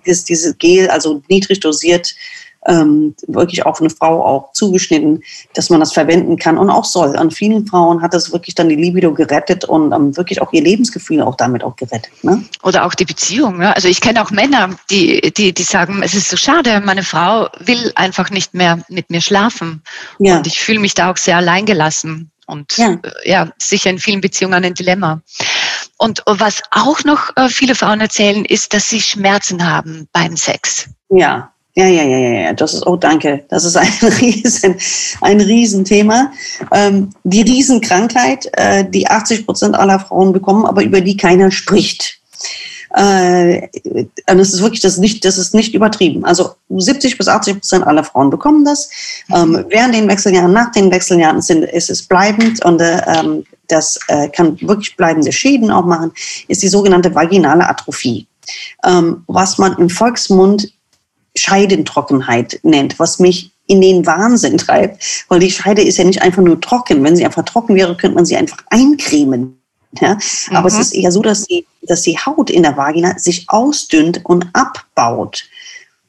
[0.05, 2.13] dass dieses Gel, also niedrig dosiert,
[2.67, 7.15] ähm, wirklich auf eine Frau auch zugeschnitten, dass man das verwenden kann und auch soll.
[7.15, 10.61] An vielen Frauen hat das wirklich dann die Libido gerettet und ähm, wirklich auch ihr
[10.61, 12.11] Lebensgefühl auch damit auch gerettet.
[12.23, 12.43] Ne?
[12.63, 13.57] Oder auch die Beziehung.
[13.57, 13.75] Ne?
[13.75, 17.47] Also ich kenne auch Männer, die, die, die sagen, es ist so schade, meine Frau
[17.59, 19.81] will einfach nicht mehr mit mir schlafen.
[20.19, 20.37] Ja.
[20.37, 22.31] Und ich fühle mich da auch sehr alleingelassen.
[22.45, 22.91] Und ja.
[22.91, 25.21] Äh, ja, sicher in vielen Beziehungen ein Dilemma.
[25.97, 30.89] Und was auch noch äh, viele Frauen erzählen, ist, dass sie Schmerzen haben beim Sex.
[31.09, 33.87] Ja, ja, ja, ja, ja, ja, das ist, oh danke, das ist ein
[34.19, 34.75] Riesen,
[35.21, 36.31] ein Riesenthema.
[36.71, 42.19] Ähm, die Riesenkrankheit, äh, die 80 Prozent aller Frauen bekommen, aber über die keiner spricht.
[42.93, 43.69] Äh,
[44.25, 46.25] das ist wirklich das nicht, das ist nicht übertrieben.
[46.25, 48.89] Also 70 bis 80 Prozent aller Frauen bekommen das.
[49.33, 53.97] Ähm, während den Wechseljahren, nach den Wechseljahren sind, ist es bleibend und äh, ähm, das
[54.09, 56.11] äh, kann wirklich bleibende Schäden auch machen,
[56.49, 58.27] ist die sogenannte vaginale Atrophie.
[58.83, 60.73] Ähm, was man im Volksmund
[61.35, 66.41] Scheidentrockenheit nennt, was mich in den Wahnsinn treibt, weil die Scheide ist ja nicht einfach
[66.41, 67.03] nur trocken.
[67.03, 69.61] Wenn sie einfach trocken wäre, könnte man sie einfach eincremen.
[69.99, 70.15] Ja?
[70.49, 70.55] Mhm.
[70.55, 74.21] Aber es ist eher so, dass die, dass die Haut in der Vagina sich ausdünnt
[74.25, 75.45] und abbaut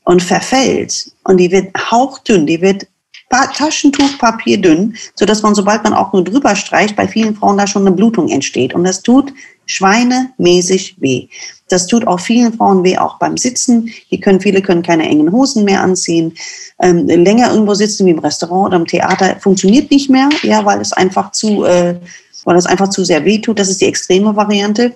[0.04, 1.12] und verfällt.
[1.24, 2.86] Und die wird hauchdünn, die wird
[3.30, 7.86] Taschentuchpapier dünn, sodass man, sobald man auch nur drüber streicht, bei vielen Frauen da schon
[7.86, 8.74] eine Blutung entsteht.
[8.74, 9.32] Und das tut
[9.66, 11.28] schweinemäßig weh.
[11.72, 13.90] Das tut auch vielen Frauen weh, auch beim Sitzen.
[14.10, 16.34] Die können, viele können keine engen Hosen mehr anziehen.
[16.80, 20.80] Ähm, länger irgendwo sitzen wie im Restaurant oder im Theater funktioniert nicht mehr, ja, weil
[20.80, 21.98] es einfach zu, äh,
[22.44, 23.58] weil es einfach zu sehr weh tut.
[23.58, 24.94] Das ist die extreme Variante.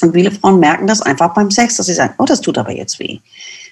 [0.00, 2.72] Und viele Frauen merken das einfach beim Sex, dass sie sagen, oh, das tut aber
[2.72, 3.18] jetzt weh.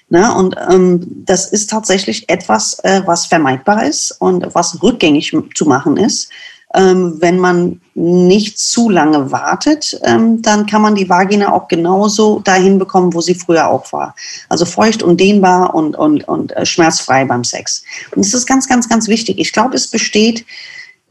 [0.09, 5.65] Na, und ähm, das ist tatsächlich etwas, äh, was vermeidbar ist und was rückgängig zu
[5.65, 6.29] machen ist.
[6.73, 12.39] Ähm, wenn man nicht zu lange wartet, ähm, dann kann man die Vagina auch genauso
[12.39, 14.15] dahin bekommen, wo sie früher auch war.
[14.47, 17.83] Also feucht und dehnbar und, und, und äh, schmerzfrei beim Sex.
[18.15, 19.37] Und das ist ganz, ganz, ganz wichtig.
[19.39, 20.45] Ich glaube, es besteht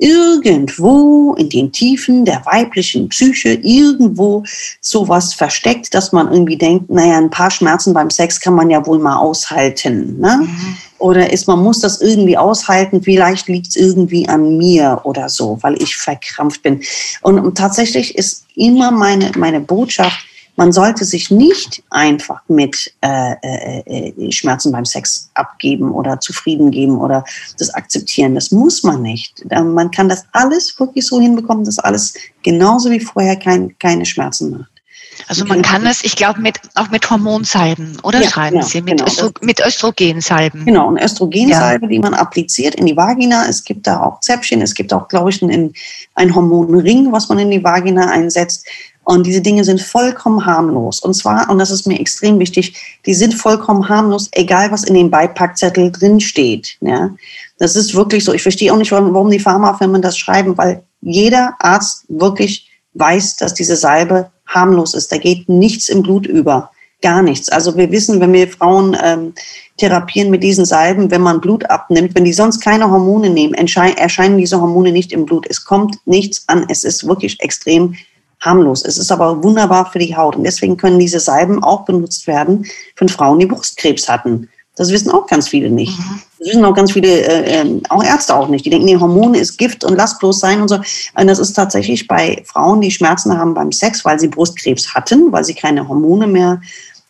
[0.01, 4.45] irgendwo in den Tiefen der weiblichen Psyche irgendwo
[4.81, 8.85] sowas versteckt, dass man irgendwie denkt, naja, ein paar Schmerzen beim Sex kann man ja
[8.87, 10.19] wohl mal aushalten.
[10.19, 10.41] Ne?
[10.43, 10.77] Mhm.
[11.01, 15.59] Oder ist, man muss das irgendwie aushalten, vielleicht liegt es irgendwie an mir oder so,
[15.63, 16.83] weil ich verkrampft bin.
[17.23, 20.19] Und, tatsächlich ist immer meine, meine Botschaft,
[20.57, 26.71] man sollte sich nicht einfach mit äh, äh, äh, Schmerzen beim Sex abgeben oder zufrieden
[26.71, 27.25] geben oder
[27.59, 28.35] das akzeptieren.
[28.35, 29.43] Das muss man nicht.
[29.51, 34.51] Man kann das alles wirklich so hinbekommen, dass alles genauso wie vorher kein, keine Schmerzen
[34.51, 34.80] macht.
[35.29, 38.83] Also man kann es, ich glaube, mit, auch mit Hormonsalben, oder ja, schreiben genau, Sie,
[38.83, 39.07] mit, genau.
[39.07, 40.64] Östro, mit Östrogensalben.
[40.64, 41.91] Genau, und Östrogensalbe, ja.
[41.91, 43.47] die man appliziert in die Vagina.
[43.49, 45.73] Es gibt da auch Zäpfchen, es gibt auch, glaube ich, ein,
[46.14, 48.66] ein Hormonring, was man in die Vagina einsetzt.
[49.05, 51.01] Und diese Dinge sind vollkommen harmlos.
[51.01, 52.75] Und zwar, und das ist mir extrem wichtig,
[53.07, 56.77] die sind vollkommen harmlos, egal was in dem Beipackzettel drin steht.
[56.81, 57.11] Ja?
[57.59, 58.33] Das ist wirklich so.
[58.33, 63.55] Ich verstehe auch nicht, warum die Pharmafirmen das schreiben, weil jeder Arzt wirklich weiß, dass
[63.55, 65.12] diese Salbe harmlos ist.
[65.12, 66.70] Da geht nichts im Blut über.
[67.03, 67.49] Gar nichts.
[67.49, 69.32] Also wir wissen, wenn wir Frauen ähm,
[69.78, 74.36] therapieren mit diesen Salben, wenn man Blut abnimmt, wenn die sonst keine Hormone nehmen, erscheinen
[74.36, 75.47] diese Hormone nicht im Blut.
[75.49, 76.66] Es kommt nichts an.
[76.68, 77.95] Es ist wirklich extrem
[78.41, 78.84] harmlos.
[78.84, 80.36] Es ist aber wunderbar für die Haut.
[80.36, 82.66] Und deswegen können diese Salben auch benutzt werden
[82.97, 84.49] von Frauen, die Brustkrebs hatten.
[84.81, 85.99] Das wissen auch ganz viele nicht.
[85.99, 86.22] Mhm.
[86.39, 88.64] Das wissen auch ganz viele, äh, äh, auch Ärzte auch nicht.
[88.64, 90.76] Die denken, nee, Hormone ist Gift und lass bloß sein und so.
[90.76, 95.31] Und das ist tatsächlich bei Frauen, die Schmerzen haben beim Sex, weil sie Brustkrebs hatten,
[95.33, 96.62] weil sie keine Hormone mehr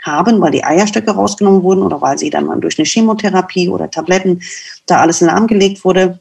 [0.02, 3.88] haben, weil die Eierstöcke rausgenommen wurden oder weil sie dann mal durch eine Chemotherapie oder
[3.88, 4.42] Tabletten
[4.86, 6.18] da alles lahmgelegt wurde.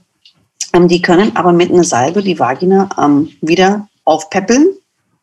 [0.74, 4.68] Ähm, die können aber mit einer Salbe die Vagina ähm, wieder aufpäppeln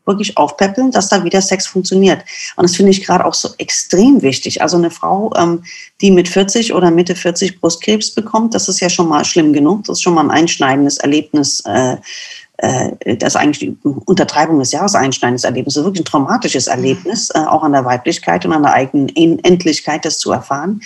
[0.06, 2.24] wirklich aufpäppeln, dass da wieder Sex funktioniert.
[2.56, 4.62] Und das finde ich gerade auch so extrem wichtig.
[4.62, 5.64] Also eine Frau, ähm,
[6.00, 9.84] die mit 40 oder Mitte 40 Brustkrebs bekommt, das ist ja schon mal schlimm genug.
[9.84, 11.60] Das ist schon mal ein einschneidendes Erlebnis.
[11.66, 11.96] Äh,
[12.58, 13.76] äh, das ist eigentlich die
[14.06, 15.74] Untertreibung des Jahres einschneidendes Erlebnis.
[15.74, 19.08] Das ist wirklich ein traumatisches Erlebnis, äh, auch an der Weiblichkeit und an der eigenen
[19.08, 20.80] Endlichkeit, das zu erfahren.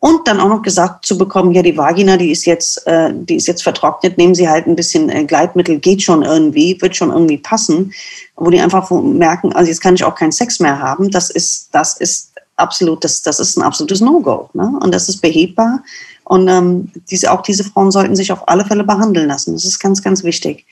[0.00, 3.34] Und dann auch noch gesagt zu bekommen, ja, die Vagina, die ist jetzt, äh, die
[3.34, 7.10] ist jetzt vertrocknet, nehmen Sie halt ein bisschen äh, Gleitmittel, geht schon irgendwie, wird schon
[7.10, 7.92] irgendwie passen,
[8.36, 11.10] wo die einfach merken, also jetzt kann ich auch keinen Sex mehr haben.
[11.10, 14.50] Das ist, das ist absolut, das, das ist ein absolutes No-Go.
[14.52, 14.72] Ne?
[14.80, 15.82] Und das ist behebbar.
[16.24, 19.54] Und ähm, diese, auch diese Frauen sollten sich auf alle Fälle behandeln lassen.
[19.54, 20.66] Das ist ganz, ganz wichtig.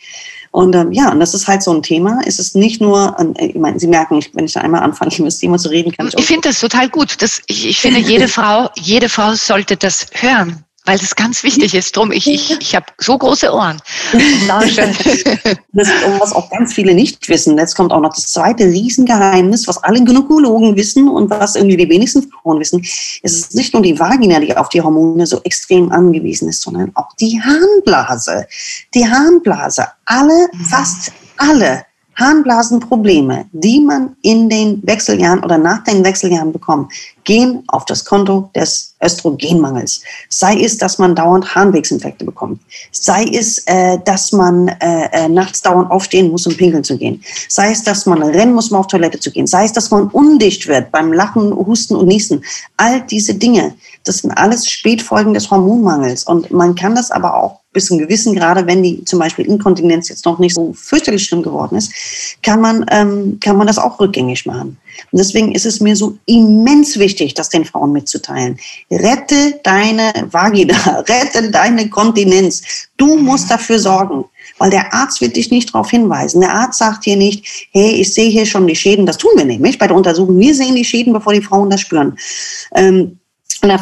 [0.57, 2.18] Und ähm, ja, und das ist halt so ein Thema.
[2.24, 5.14] Es ist nicht nur, äh, ich meine, Sie merken, ich, wenn ich da einmal anfange,
[5.18, 6.14] über das Thema zu reden, kann ich.
[6.18, 7.20] Ich finde das total gut.
[7.20, 11.74] Das, ich, ich finde, jede Frau, jede Frau sollte das hören weil das ganz wichtig
[11.74, 11.97] ist.
[11.97, 13.78] Drum, ich, ich, ich habe so große Ohren.
[15.72, 17.59] das, was auch ganz viele nicht wissen.
[17.59, 21.89] Jetzt kommt auch noch das zweite Riesengeheimnis, was alle Gynäkologen wissen und was irgendwie die
[21.89, 22.80] wenigsten Frauen wissen.
[23.22, 26.93] Es ist nicht nur die Vagina, die auf die Hormone so extrem angewiesen ist, sondern
[26.95, 28.47] auch die Harnblase.
[28.95, 29.87] Die Harnblase.
[30.05, 31.84] Alle, fast alle
[32.14, 36.93] Harnblasenprobleme, die man in den Wechseljahren oder nach den Wechseljahren bekommt,
[37.27, 40.01] gehen auf das Konto des Östrogenmangels.
[40.31, 42.61] Sei es, dass man dauernd Harnwegsinfekte bekommt.
[42.93, 47.22] Sei es, äh, dass man äh, äh, nachts dauernd aufstehen muss, um pinkeln zu gehen.
[47.49, 49.47] Sei es, dass man rennen muss, um auf Toilette zu gehen.
[49.47, 52.43] Sei es, dass man undicht wird beim Lachen, Husten und Niesen.
[52.79, 53.74] All diese Dinge,
[54.05, 56.24] das sind alles Spätfolgen des Hormonmangels.
[56.24, 60.09] Und man kann das aber auch bis zum gewissen Grade, wenn die zum Beispiel Inkontinenz
[60.09, 61.93] jetzt noch nicht so fürchterlich schlimm geworden ist,
[62.43, 64.79] kann man, ähm, kann man das auch rückgängig machen.
[65.12, 68.59] Und deswegen ist es mir so immens wichtig, das den Frauen mitzuteilen.
[68.91, 70.77] Rette deine Vagina,
[71.09, 72.62] rette deine Kontinenz.
[72.97, 74.25] Du musst dafür sorgen.
[74.59, 76.41] Weil der Arzt wird dich nicht darauf hinweisen.
[76.41, 79.05] Der Arzt sagt hier nicht, hey, ich sehe hier schon die Schäden.
[79.05, 80.39] Das tun wir nämlich bei der Untersuchung.
[80.39, 82.17] Wir sehen die Schäden, bevor die Frauen das spüren.
[82.75, 83.19] Ähm,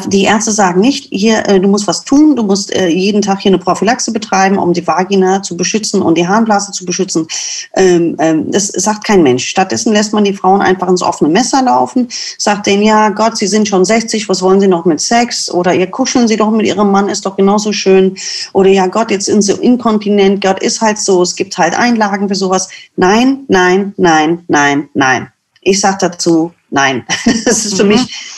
[0.07, 3.41] die Ärzte sagen nicht, hier, äh, du musst was tun, du musst äh, jeden Tag
[3.41, 7.27] hier eine Prophylaxe betreiben, um die Vagina zu beschützen und die Harnblase zu beschützen.
[7.75, 9.45] Ähm, ähm, das sagt kein Mensch.
[9.45, 12.07] Stattdessen lässt man die Frauen einfach ins offene Messer laufen,
[12.37, 15.51] sagt denen, ja Gott, sie sind schon 60, was wollen sie noch mit Sex?
[15.51, 18.15] Oder ihr kuscheln sie doch mit ihrem Mann, ist doch genauso schön.
[18.53, 22.27] Oder ja Gott, jetzt sind sie inkontinent, Gott ist halt so, es gibt halt Einlagen
[22.27, 22.69] für sowas.
[22.95, 25.27] Nein, nein, nein, nein, nein.
[25.61, 27.05] Ich sage dazu, nein.
[27.45, 27.89] Das ist für mhm.
[27.89, 28.34] mich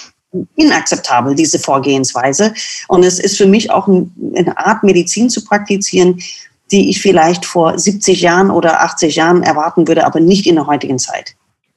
[0.55, 2.53] inakzeptabel, diese Vorgehensweise.
[2.87, 6.21] Und es ist für mich auch eine Art Medizin zu praktizieren,
[6.71, 10.67] die ich vielleicht vor 70 Jahren oder 80 Jahren erwarten würde, aber nicht in der
[10.67, 11.35] heutigen Zeit.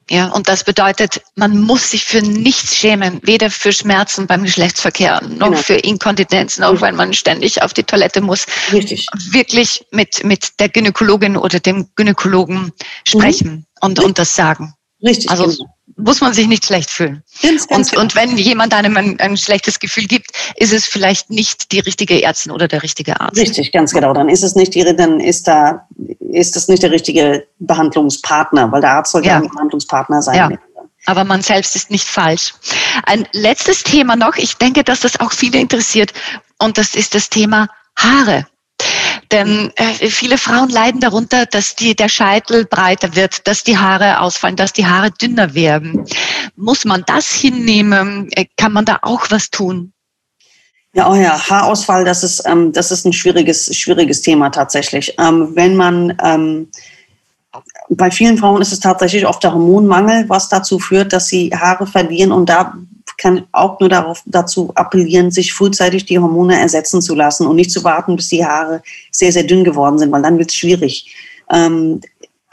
[0.09, 5.21] Ja, und das bedeutet, man muss sich für nichts schämen, weder für Schmerzen beim Geschlechtsverkehr
[5.21, 5.61] noch genau.
[5.61, 8.45] für Inkontinenz, noch wenn man ständig auf die Toilette muss.
[8.73, 9.05] Richtig.
[9.29, 12.73] Wirklich mit, mit der Gynäkologin oder dem Gynäkologen
[13.05, 13.65] sprechen mhm.
[13.79, 14.73] und, und das sagen.
[15.01, 15.29] Richtig.
[15.29, 15.69] Also genau
[16.03, 17.23] muss man sich nicht schlecht fühlen.
[17.41, 18.01] Ganz, ganz und, genau.
[18.01, 22.21] und wenn jemand einem ein, ein, schlechtes Gefühl gibt, ist es vielleicht nicht die richtige
[22.21, 23.37] Ärztin oder der richtige Arzt.
[23.37, 24.13] Richtig, ganz genau.
[24.13, 25.87] Dann ist es nicht die, dann ist da,
[26.19, 30.35] ist das nicht der richtige Behandlungspartner, weil der Arzt soll ja ein Behandlungspartner sein.
[30.35, 30.49] Ja.
[31.05, 32.53] aber man selbst ist nicht falsch.
[33.05, 36.13] Ein letztes Thema noch, ich denke, dass das auch viele interessiert,
[36.59, 38.45] und das ist das Thema Haare.
[39.31, 44.19] Denn äh, viele Frauen leiden darunter, dass die, der Scheitel breiter wird, dass die Haare
[44.19, 46.05] ausfallen, dass die Haare dünner werden.
[46.57, 48.29] Muss man das hinnehmen?
[48.33, 49.93] Äh, kann man da auch was tun?
[50.93, 55.15] Ja, oh ja, Haarausfall, das ist, ähm, das ist ein schwieriges, schwieriges Thema tatsächlich.
[55.17, 56.67] Ähm, wenn man, ähm,
[57.89, 61.87] bei vielen Frauen ist es tatsächlich oft der Hormonmangel, was dazu führt, dass sie Haare
[61.87, 62.73] verlieren und da
[63.17, 67.71] kann auch nur darauf, dazu appellieren, sich frühzeitig die Hormone ersetzen zu lassen und nicht
[67.71, 68.81] zu warten, bis die Haare
[69.11, 71.15] sehr, sehr dünn geworden sind, weil dann wird es schwierig.
[71.51, 72.01] Ähm,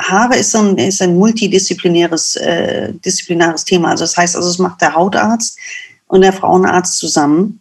[0.00, 3.90] Haare ist ein, ist ein multidisziplinäres äh, disziplinares Thema.
[3.90, 5.58] Also das heißt, also es macht der Hautarzt
[6.06, 7.60] und der Frauenarzt zusammen.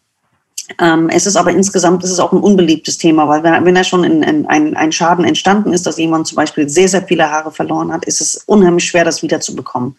[0.79, 3.85] Ähm, es ist aber insgesamt ist es auch ein unbeliebtes Thema, weil wenn, wenn er
[3.85, 7.31] schon in, in ein, ein Schaden entstanden ist, dass jemand zum Beispiel sehr, sehr viele
[7.31, 9.95] Haare verloren hat, ist es unheimlich schwer, das wiederzubekommen.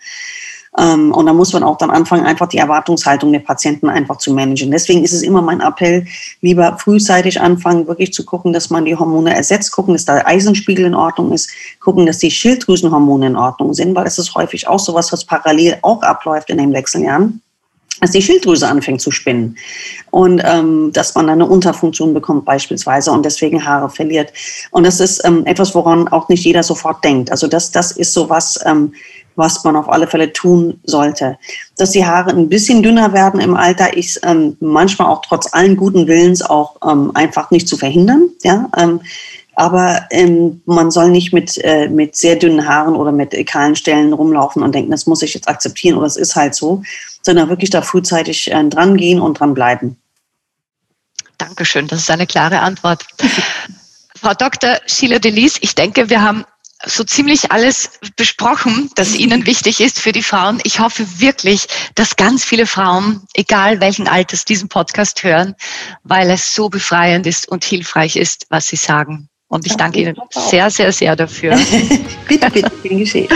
[0.77, 4.35] Ähm, und da muss man auch dann anfangen, einfach die Erwartungshaltung der Patienten einfach zu
[4.35, 4.71] managen.
[4.71, 6.07] Deswegen ist es immer mein Appell,
[6.41, 10.87] lieber frühzeitig anfangen, wirklich zu gucken, dass man die Hormone ersetzt, gucken, dass der Eisenspiegel
[10.87, 11.51] in Ordnung ist,
[11.81, 15.79] gucken, dass die Schilddrüsenhormone in Ordnung sind, weil es ist häufig auch sowas, was parallel
[15.83, 17.41] auch abläuft in den Wechseljahren
[18.01, 19.57] dass die Schilddrüse anfängt zu spinnen
[20.11, 24.33] und ähm, dass man eine Unterfunktion bekommt beispielsweise und deswegen Haare verliert.
[24.71, 27.31] Und das ist ähm, etwas, woran auch nicht jeder sofort denkt.
[27.31, 28.93] Also das, das ist so was, ähm,
[29.37, 31.39] was man auf alle Fälle tun sollte.
[31.77, 35.77] Dass die Haare ein bisschen dünner werden im Alter, ist ähm, manchmal auch trotz allen
[35.77, 38.31] guten Willens auch ähm, einfach nicht zu verhindern.
[38.43, 39.01] Ja, ähm,
[39.59, 44.13] aber ähm, man soll nicht mit, äh, mit sehr dünnen Haaren oder mit kahlen Stellen
[44.13, 46.83] rumlaufen und denken, das muss ich jetzt akzeptieren oder es ist halt so,
[47.23, 49.97] sondern wirklich da frühzeitig äh, dran gehen und dran bleiben.
[51.39, 53.05] Dankeschön, das ist eine klare Antwort.
[54.15, 54.79] Frau Dr.
[54.87, 56.45] Sheila Delis, ich denke, wir haben
[56.87, 60.61] so ziemlich alles besprochen, das Ihnen wichtig ist für die Frauen.
[60.63, 65.57] Ich hoffe wirklich, dass ganz viele Frauen, egal welchen Alters, diesen Podcast hören,
[66.05, 69.29] weil es so befreiend ist und hilfreich ist, was Sie sagen.
[69.49, 71.57] Und ich danke Ihnen sehr, sehr, sehr dafür.
[72.29, 73.29] bitte, bitte, bin geschehen.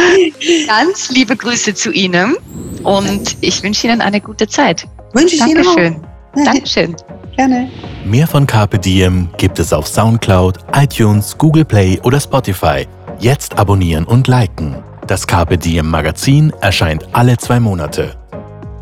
[0.66, 2.36] Ganz liebe Grüße zu Ihnen
[2.84, 4.86] und ich wünsche Ihnen eine gute Zeit.
[5.14, 5.94] Wünsche ich Dankeschön.
[5.94, 6.44] Ihnen auch.
[6.44, 6.96] Dankeschön.
[7.36, 7.70] Gerne.
[8.04, 12.86] Mehr von Carpe Diem gibt es auf Soundcloud, iTunes, Google Play oder Spotify.
[13.18, 14.76] Jetzt abonnieren und liken.
[15.06, 18.16] Das Carpe Diem Magazin erscheint alle zwei Monate.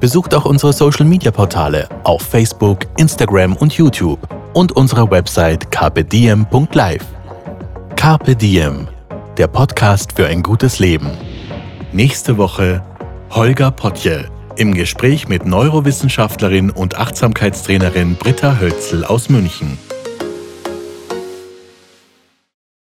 [0.00, 4.18] Besucht auch unsere Social Media Portale auf Facebook, Instagram und YouTube
[4.54, 7.19] und unsere Website carpediem.live.
[8.01, 8.88] Carpe Diem,
[9.36, 11.11] der Podcast für ein gutes Leben.
[11.92, 12.82] Nächste Woche
[13.28, 14.26] Holger Potje
[14.57, 19.76] im Gespräch mit Neurowissenschaftlerin und Achtsamkeitstrainerin Britta Hölzel aus München.